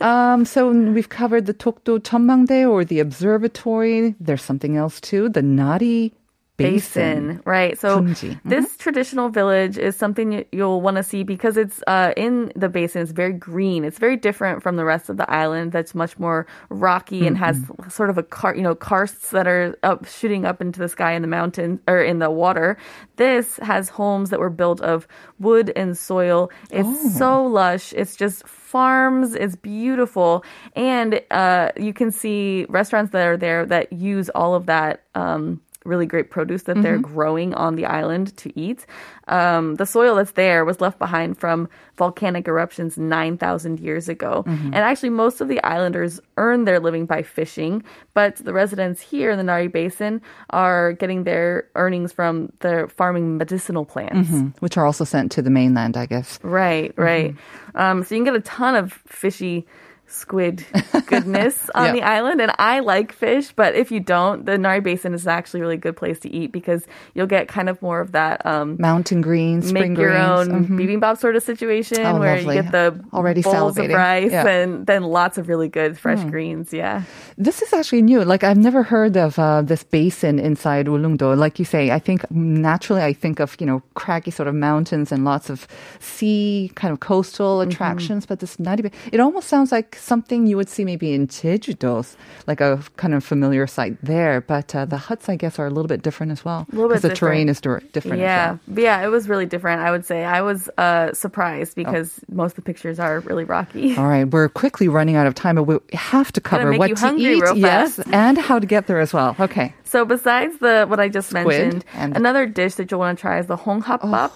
Um, 0.00 0.44
so 0.44 0.70
we've 0.70 1.08
covered 1.08 1.46
the 1.46 1.54
Dokdo 1.54 1.98
Jeonmangdae 1.98 2.68
or 2.68 2.84
the 2.84 3.00
observatory. 3.00 4.14
There's 4.20 4.42
something 4.42 4.76
else 4.76 5.00
too, 5.00 5.28
the 5.28 5.42
Nari 5.42 6.12
Basin. 6.56 7.42
right? 7.44 7.78
So 7.78 8.00
Tunji. 8.00 8.40
this 8.44 8.76
traditional 8.76 9.28
village 9.28 9.76
is 9.76 9.96
something 9.96 10.32
you- 10.32 10.44
you'll 10.52 10.80
want 10.80 10.96
to 10.96 11.02
see 11.02 11.24
because 11.24 11.56
it's 11.56 11.82
uh, 11.86 12.12
in 12.16 12.52
the 12.54 12.68
basin. 12.68 13.02
It's 13.02 13.10
very 13.10 13.32
green. 13.32 13.84
It's 13.84 13.98
very 13.98 14.16
different 14.16 14.62
from 14.62 14.76
the 14.76 14.84
rest 14.84 15.08
of 15.10 15.16
the 15.16 15.28
island. 15.30 15.72
That's 15.72 15.94
much 15.94 16.18
more 16.18 16.46
rocky 16.68 17.26
and 17.26 17.36
has 17.38 17.58
sort 17.88 18.10
of 18.10 18.18
a 18.18 18.22
car, 18.22 18.54
you 18.54 18.62
know, 18.62 18.74
karsts 18.76 19.30
that 19.30 19.48
are 19.48 19.76
up 19.82 20.06
shooting 20.06 20.44
up 20.44 20.60
into 20.60 20.78
the 20.78 20.88
sky 20.88 21.12
in 21.12 21.22
the 21.22 21.28
mountain 21.28 21.80
or 21.88 22.00
in 22.00 22.18
the 22.20 22.30
water. 22.30 22.76
This 23.16 23.56
has 23.58 23.88
homes 23.88 24.30
that 24.30 24.38
were 24.40 24.50
built 24.50 24.80
of 24.80 25.08
wood 25.40 25.72
and 25.74 25.98
soil. 25.98 26.50
It's 26.70 27.18
so 27.18 27.44
lush. 27.44 27.92
It's 27.94 28.14
just 28.16 28.46
farms. 28.46 29.34
It's 29.34 29.56
beautiful, 29.56 30.44
and 30.76 31.20
uh, 31.30 31.70
you 31.76 31.92
can 31.92 32.10
see 32.10 32.66
restaurants 32.68 33.12
that 33.12 33.26
are 33.26 33.36
there 33.36 33.66
that 33.66 33.92
use 33.92 34.28
all 34.30 34.54
of 34.54 34.66
that. 34.66 35.02
Um, 35.14 35.60
really 35.84 36.06
great 36.06 36.30
produce 36.30 36.64
that 36.64 36.80
they're 36.82 36.98
growing 36.98 37.54
on 37.54 37.76
the 37.76 37.84
island 37.86 38.36
to 38.38 38.50
eat. 38.58 38.86
Um, 39.28 39.74
the 39.76 39.86
soil 39.86 40.16
that's 40.16 40.32
there 40.32 40.64
was 40.64 40.80
left 40.80 40.98
behind 40.98 41.38
from 41.38 41.68
volcanic 41.96 42.48
eruptions 42.48 42.96
9,000 42.98 43.80
years 43.80 44.08
ago. 44.08 44.42
And 44.46 44.74
actually, 44.76 45.10
most 45.10 45.40
of 45.40 45.48
the 45.48 45.62
islanders 45.62 46.20
earn 46.36 46.64
their 46.64 46.80
living 46.80 47.06
by 47.06 47.22
fishing, 47.22 47.82
but 48.14 48.36
the 48.36 48.52
residents 48.52 49.00
here 49.00 49.30
in 49.30 49.38
the 49.38 49.44
Nari 49.44 49.68
Basin 49.68 50.20
are 50.50 50.92
getting 50.94 51.24
their 51.24 51.68
earnings 51.74 52.12
from 52.12 52.50
their 52.60 52.88
farming 52.88 53.36
medicinal 53.38 53.84
plants. 53.84 54.30
which 54.60 54.76
are 54.76 54.86
also 54.86 55.04
sent 55.04 55.30
to 55.32 55.42
the 55.42 55.50
mainland, 55.50 55.96
I 55.96 56.06
guess. 56.06 56.38
Right, 56.42 56.92
right. 56.96 57.34
Um, 57.74 58.02
so 58.04 58.14
you 58.14 58.24
can 58.24 58.32
get 58.32 58.40
a 58.40 58.44
ton 58.44 58.74
of 58.74 58.92
fishy 59.06 59.66
squid 60.14 60.64
goodness 61.06 61.68
on 61.74 61.86
Yeah. 61.86 61.92
the 61.92 62.02
island. 62.02 62.40
And 62.40 62.52
I 62.58 62.80
like 62.80 63.12
fish, 63.12 63.52
but 63.52 63.74
if 63.74 63.90
you 63.90 64.00
don't, 64.00 64.46
the 64.46 64.56
Nari 64.56 64.80
Basin 64.80 65.14
is 65.14 65.26
actually 65.26 65.60
a 65.60 65.62
really 65.64 65.76
good 65.76 65.96
place 65.96 66.18
to 66.20 66.30
eat 66.30 66.52
because 66.52 66.86
you'll 67.14 67.26
get 67.26 67.48
kind 67.48 67.68
of 67.68 67.80
more 67.82 68.00
of 68.00 68.12
that 68.12 68.44
um, 68.46 68.76
Mountain 68.78 69.20
greens, 69.20 69.68
spring 69.68 69.92
make 69.92 69.98
your 69.98 70.10
greens. 70.10 70.48
own 70.48 70.66
Mhm. 70.66 70.78
bibimbap 70.78 71.18
sort 71.18 71.36
of 71.36 71.42
situation 71.42 71.98
Oh, 72.06 72.18
where 72.18 72.36
lovely. 72.38 72.56
you 72.56 72.62
get 72.62 72.72
the 72.72 73.00
Already 73.12 73.42
bowls 73.42 73.76
of 73.78 73.88
rice 73.90 74.30
Yeah. 74.32 74.46
And 74.46 74.86
then 74.86 75.02
lots 75.02 75.38
of 75.38 75.48
really 75.48 75.68
good 75.68 75.98
fresh 75.98 76.22
greens. 76.24 76.72
Yeah. 76.72 77.02
This 77.36 77.62
is 77.62 77.72
actually 77.72 78.02
new. 78.02 78.24
Like 78.24 78.44
I've 78.44 78.56
never 78.58 78.82
heard 78.82 79.16
of 79.16 79.38
uh, 79.38 79.62
this 79.62 79.82
basin 79.82 80.38
inside 80.38 80.86
Ulleungdo. 80.86 81.36
Like 81.36 81.58
you 81.58 81.64
say, 81.64 81.90
I 81.90 81.98
think 81.98 82.22
naturally 82.30 83.02
I 83.02 83.12
think 83.12 83.40
of 83.40 83.56
you 83.60 83.66
know 83.66 83.82
craggy 83.94 84.30
sort 84.30 84.48
of 84.48 84.54
mountains 84.54 85.10
and 85.12 85.24
lots 85.24 85.50
of 85.50 85.66
sea 86.00 86.70
kind 86.74 86.92
of 86.92 87.00
coastal 87.00 87.58
Mm-hmm. 87.58 87.70
attractions. 87.70 88.26
But 88.26 88.40
this 88.40 88.58
Nari, 88.58 88.90
it 89.12 89.20
almost 89.20 89.48
sounds 89.48 89.72
like 89.72 89.96
something 90.04 90.46
you 90.46 90.56
would 90.56 90.68
see 90.68 90.84
maybe 90.84 91.12
in 91.12 91.26
Jeju-do, 91.26 92.04
like 92.46 92.60
a 92.60 92.82
kind 92.96 93.14
of 93.14 93.24
familiar 93.24 93.66
sight 93.66 93.96
there. 94.02 94.40
But 94.40 94.74
uh, 94.74 94.84
the 94.84 94.98
huts, 94.98 95.28
I 95.28 95.36
guess, 95.36 95.58
are 95.58 95.66
a 95.66 95.70
little 95.70 95.88
bit 95.88 96.02
different 96.02 96.32
as 96.32 96.44
well. 96.44 96.66
A 96.70 96.74
little 96.74 96.88
bit 96.88 96.96
Because 96.96 97.10
the 97.10 97.16
terrain 97.16 97.48
is 97.48 97.60
different. 97.60 98.20
Yeah, 98.20 98.52
well. 98.52 98.60
But 98.68 98.82
yeah, 98.84 99.04
it 99.04 99.08
was 99.08 99.28
really 99.28 99.46
different. 99.46 99.80
I 99.80 99.90
would 99.90 100.04
say 100.04 100.24
I 100.24 100.42
was 100.42 100.68
uh, 100.78 101.12
surprised 101.12 101.74
because 101.74 102.20
most 102.30 102.52
of 102.52 102.56
the 102.56 102.62
pictures 102.62 102.98
are 102.98 103.20
really 103.20 103.44
rocky. 103.44 103.96
All 103.98 104.08
right, 104.08 104.24
we're 104.24 104.48
quickly 104.48 104.88
running 104.88 105.16
out 105.16 105.26
of 105.26 105.34
time, 105.34 105.56
but 105.56 105.64
we 105.64 105.78
have 105.92 106.32
to 106.32 106.40
cover 106.40 106.72
what 106.76 106.90
you 106.90 106.96
to 106.96 107.16
eat, 107.16 107.56
yes, 107.56 107.98
and 108.12 108.38
how 108.38 108.58
to 108.58 108.66
get 108.66 108.86
there 108.86 109.00
as 109.00 109.12
well. 109.12 109.36
Okay. 109.40 109.74
So 109.94 110.04
besides 110.04 110.58
the 110.58 110.86
what 110.88 110.98
I 110.98 111.08
just 111.08 111.32
mentioned, 111.32 111.84
and- 111.94 112.16
another 112.16 112.46
dish 112.46 112.74
that 112.74 112.90
you'll 112.90 112.98
want 112.98 113.16
to 113.16 113.22
try 113.22 113.38
is 113.38 113.46
the 113.46 113.56
honghapbap. 113.56 114.32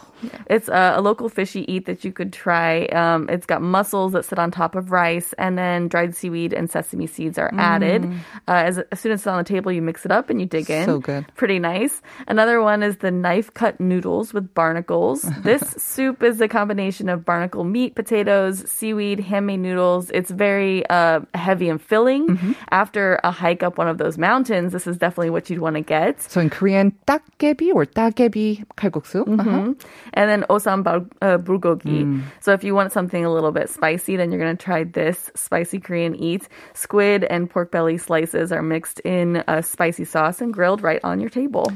It's 0.50 0.68
a, 0.68 0.94
a 0.96 1.00
local 1.00 1.28
fish 1.28 1.54
you 1.54 1.64
eat 1.68 1.86
that 1.86 2.04
you 2.04 2.12
could 2.12 2.32
try. 2.32 2.86
Um, 2.86 3.28
it's 3.28 3.46
got 3.46 3.62
mussels 3.62 4.12
that 4.12 4.24
sit 4.24 4.38
on 4.38 4.50
top 4.50 4.74
of 4.74 4.90
rice, 4.90 5.32
and 5.38 5.56
then 5.56 5.88
dried 5.88 6.14
seaweed 6.16 6.52
and 6.52 6.70
sesame 6.70 7.06
seeds 7.06 7.38
are 7.38 7.50
added. 7.54 8.04
Uh, 8.48 8.66
as, 8.68 8.78
as 8.90 8.98
soon 9.00 9.12
as 9.12 9.20
it's 9.20 9.26
on 9.26 9.38
the 9.38 9.44
table, 9.44 9.70
you 9.70 9.82
mix 9.82 10.04
it 10.04 10.10
up 10.12 10.28
and 10.30 10.40
you 10.40 10.46
dig 10.46 10.70
in. 10.70 10.86
So 10.86 10.98
good. 10.98 11.26
Pretty 11.36 11.58
nice. 11.60 12.02
Another 12.26 12.60
one 12.60 12.82
is 12.82 12.96
the 12.98 13.10
knife 13.12 13.52
cut 13.54 13.78
noodles 13.80 14.32
with 14.34 14.52
barnacles. 14.54 15.22
this 15.42 15.60
soup 15.78 16.22
is 16.22 16.40
a 16.40 16.48
combination 16.48 17.08
of 17.08 17.24
barnacle 17.24 17.64
meat, 17.64 17.94
potatoes, 17.94 18.68
seaweed, 18.68 19.20
handmade 19.20 19.60
noodles. 19.60 20.10
It's 20.10 20.30
very 20.30 20.84
uh, 20.88 21.20
heavy 21.34 21.68
and 21.68 21.80
filling. 21.82 22.56
After 22.70 23.20
a 23.22 23.30
hike 23.30 23.62
up 23.62 23.78
one 23.78 23.88
of 23.88 23.98
those 23.98 24.18
mountains, 24.18 24.72
this 24.72 24.86
is 24.86 24.96
definitely 24.98 25.30
what 25.30 25.47
you'd 25.50 25.60
want 25.60 25.76
to 25.76 25.82
get. 25.82 26.20
So 26.22 26.40
in 26.40 26.50
Korean, 26.50 26.92
takgebi 27.06 27.74
or 27.74 27.86
takgebi 27.86 28.64
kalguksu. 28.76 29.24
Mm-hmm. 29.24 29.40
Uh-huh. 29.40 29.74
And 30.14 30.30
then 30.30 30.44
osam 30.48 30.86
uh, 30.86 31.38
bulgogi. 31.38 32.04
Mm. 32.04 32.22
So 32.40 32.52
if 32.52 32.64
you 32.64 32.74
want 32.74 32.92
something 32.92 33.24
a 33.24 33.32
little 33.32 33.52
bit 33.52 33.68
spicy, 33.70 34.16
then 34.16 34.30
you're 34.30 34.40
going 34.40 34.56
to 34.56 34.62
try 34.62 34.84
this 34.84 35.30
spicy 35.34 35.80
Korean 35.80 36.14
eat. 36.14 36.48
Squid 36.74 37.24
and 37.24 37.48
pork 37.48 37.70
belly 37.70 37.98
slices 37.98 38.52
are 38.52 38.62
mixed 38.62 39.00
in 39.00 39.44
a 39.48 39.62
spicy 39.62 40.04
sauce 40.04 40.40
and 40.40 40.52
grilled 40.52 40.82
right 40.82 41.00
on 41.04 41.20
your 41.20 41.30
table. 41.30 41.72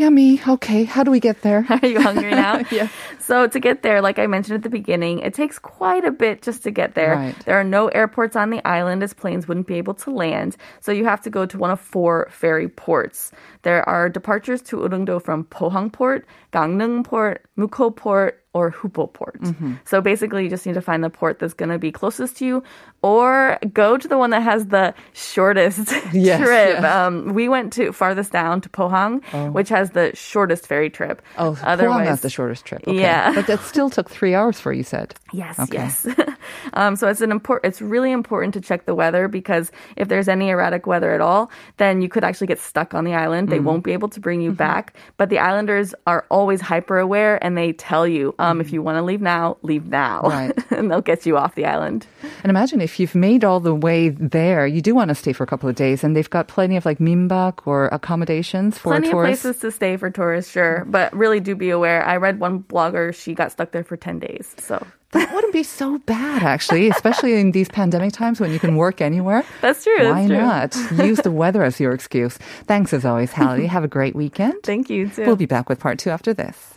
Yummy. 0.00 0.40
Okay, 0.48 0.84
how 0.84 1.04
do 1.04 1.10
we 1.10 1.20
get 1.20 1.42
there? 1.42 1.66
Are 1.82 1.86
you 1.86 2.00
hungry 2.00 2.30
now? 2.30 2.62
yeah. 2.70 2.88
So 3.18 3.46
to 3.46 3.60
get 3.60 3.82
there, 3.82 4.00
like 4.00 4.18
I 4.18 4.26
mentioned 4.26 4.56
at 4.56 4.62
the 4.62 4.70
beginning, 4.70 5.18
it 5.18 5.34
takes 5.34 5.58
quite 5.58 6.04
a 6.04 6.10
bit 6.10 6.40
just 6.40 6.62
to 6.62 6.70
get 6.70 6.94
there. 6.94 7.16
Right. 7.16 7.44
There 7.44 7.60
are 7.60 7.64
no 7.64 7.88
airports 7.88 8.34
on 8.34 8.48
the 8.48 8.66
island 8.66 9.02
as 9.02 9.12
planes 9.12 9.46
wouldn't 9.46 9.66
be 9.66 9.74
able 9.74 9.94
to 9.94 10.10
land. 10.10 10.56
So 10.80 10.90
you 10.90 11.04
have 11.04 11.20
to 11.22 11.30
go 11.30 11.44
to 11.44 11.58
one 11.58 11.70
of 11.70 11.80
four 11.80 12.28
ferry 12.30 12.68
ports. 12.68 13.30
There 13.62 13.86
are 13.86 14.08
departures 14.08 14.62
to 14.62 14.78
Ulleungdo 14.78 15.22
from 15.22 15.44
Pohang 15.44 15.92
Port, 15.92 16.26
Gangneung 16.52 17.04
Port, 17.04 17.44
Mukho 17.58 17.94
Port, 17.94 18.42
or 18.52 18.72
Hupo 18.72 19.12
Port. 19.12 19.40
Mm-hmm. 19.40 19.74
So 19.84 20.00
basically, 20.00 20.42
you 20.44 20.50
just 20.50 20.66
need 20.66 20.74
to 20.74 20.80
find 20.80 21.04
the 21.04 21.10
port 21.10 21.38
that's 21.38 21.54
going 21.54 21.68
to 21.70 21.78
be 21.78 21.92
closest 21.92 22.36
to 22.38 22.44
you, 22.46 22.62
or 23.02 23.58
go 23.72 23.96
to 23.96 24.08
the 24.08 24.18
one 24.18 24.30
that 24.30 24.42
has 24.42 24.66
the 24.66 24.92
shortest 25.12 25.92
Yes, 26.12 26.40
trip. 26.40 26.80
yes. 26.80 26.84
Um, 26.84 27.32
we 27.32 27.48
went 27.48 27.72
to 27.74 27.92
farthest 27.92 28.32
down 28.32 28.60
to 28.62 28.68
Pohang, 28.68 29.22
which 29.52 29.68
has 29.68 29.90
the 29.90 30.10
shortest 30.14 30.66
ferry 30.66 30.90
trip. 30.90 31.22
Oh, 31.38 31.52
Pohang 31.60 32.04
has 32.04 32.20
the 32.22 32.30
shortest 32.30 32.64
trip. 32.64 32.82
Okay. 32.86 33.00
Yeah. 33.00 33.32
But 33.34 33.46
that 33.46 33.60
still 33.60 33.88
took 33.88 34.10
three 34.10 34.34
hours 34.34 34.58
for 34.60 34.72
you 34.72 34.82
said. 34.82 35.14
Yes, 35.32 35.60
Okay. 35.60 35.78
yes. 35.78 36.08
um, 36.74 36.96
so 36.96 37.06
it's 37.06 37.20
an 37.20 37.30
important. 37.30 37.70
It's 37.72 37.80
really 37.80 38.10
important 38.10 38.52
to 38.54 38.60
check 38.60 38.84
the 38.84 38.96
weather 38.96 39.28
because 39.28 39.70
if 39.94 40.08
there's 40.08 40.26
any 40.26 40.48
erratic 40.48 40.88
weather 40.88 41.12
at 41.14 41.20
all, 41.20 41.52
then 41.76 42.02
you 42.02 42.08
could 42.08 42.24
actually 42.24 42.48
get 42.48 42.58
stuck 42.58 42.94
on 42.94 43.04
the 43.04 43.14
island. 43.14 43.48
They 43.48 43.60
won't 43.60 43.84
be 43.84 43.92
able 43.92 44.08
to 44.08 44.18
bring 44.18 44.40
Mm-hmm. 44.40 44.44
you 44.46 44.52
back. 44.52 44.94
But 45.18 45.28
the 45.28 45.38
islanders 45.38 45.94
are 46.06 46.24
always 46.30 46.60
hyper 46.60 46.98
aware, 46.98 47.38
and 47.44 47.56
they 47.56 47.72
tell 47.74 48.08
you 48.08 48.34
um, 48.40 48.58
Mm. 48.58 48.60
if 48.62 48.72
you 48.72 48.80
want 48.82 48.96
to 48.98 49.02
leave 49.02 49.20
now, 49.20 49.56
leave 49.62 49.86
now, 49.86 50.22
Right. 50.24 50.52
and 50.70 50.90
they'll 50.90 51.00
get 51.12 51.26
you 51.26 51.36
off 51.36 51.54
the 51.54 51.66
island. 51.66 52.06
And 52.42 52.50
imagine 52.50 52.80
if 52.80 52.98
you've 52.98 53.14
made 53.14 53.44
all 53.44 53.60
the 53.60 53.74
way 53.74 54.08
there, 54.08 54.66
you 54.66 54.80
do 54.80 54.94
want 54.94 55.08
to 55.10 55.14
stay 55.14 55.32
for 55.32 55.44
a 55.44 55.46
couple 55.46 55.68
of 55.68 55.74
days, 55.76 56.02
and 56.04 56.16
they've 56.16 56.30
got 56.30 56.48
plenty 56.48 56.76
of 56.76 56.84
like 56.86 56.98
minbak 56.98 57.66
or 57.66 57.86
accommodations 57.92 58.78
for 58.78 58.90
Plenty 58.92 59.08
of 59.08 59.12
tourists. 59.12 59.42
places 59.42 59.60
to 59.62 59.70
stay 59.70 59.96
for 59.96 60.10
tourists, 60.10 60.50
sure, 60.50 60.84
but 60.88 61.12
really 61.14 61.40
do 61.40 61.54
be 61.54 61.70
aware. 61.70 62.02
I 62.04 62.16
read 62.16 62.40
one 62.40 62.62
blogger; 62.64 63.14
she 63.14 63.34
got 63.34 63.52
stuck 63.52 63.70
there 63.72 63.84
for 63.84 63.96
ten 63.96 64.18
days. 64.18 64.54
So 64.58 64.84
That 65.12 65.34
wouldn't 65.34 65.52
be 65.52 65.64
so 65.64 65.98
bad, 66.06 66.44
actually, 66.44 66.88
especially 66.88 67.34
in 67.40 67.50
these 67.50 67.68
pandemic 67.68 68.12
times 68.12 68.38
when 68.40 68.52
you 68.52 68.60
can 68.60 68.76
work 68.76 69.00
anywhere. 69.00 69.42
that's 69.60 69.82
true. 69.82 70.08
Why 70.08 70.28
that's 70.28 70.78
true. 70.88 70.96
not 70.96 71.06
use 71.06 71.18
the 71.18 71.32
weather 71.32 71.64
as 71.64 71.80
your 71.80 71.92
excuse? 71.92 72.38
Thanks 72.70 72.92
as 72.92 73.04
always, 73.04 73.32
Hallie. 73.32 73.66
Have 73.66 73.82
a 73.82 73.88
great 73.88 74.14
weekend. 74.14 74.54
Thank 74.62 74.88
you 74.88 75.08
too. 75.08 75.26
We'll 75.26 75.34
be 75.36 75.46
back 75.46 75.68
with 75.68 75.80
part 75.80 75.98
two 75.98 76.10
after 76.10 76.32
this. 76.32 76.74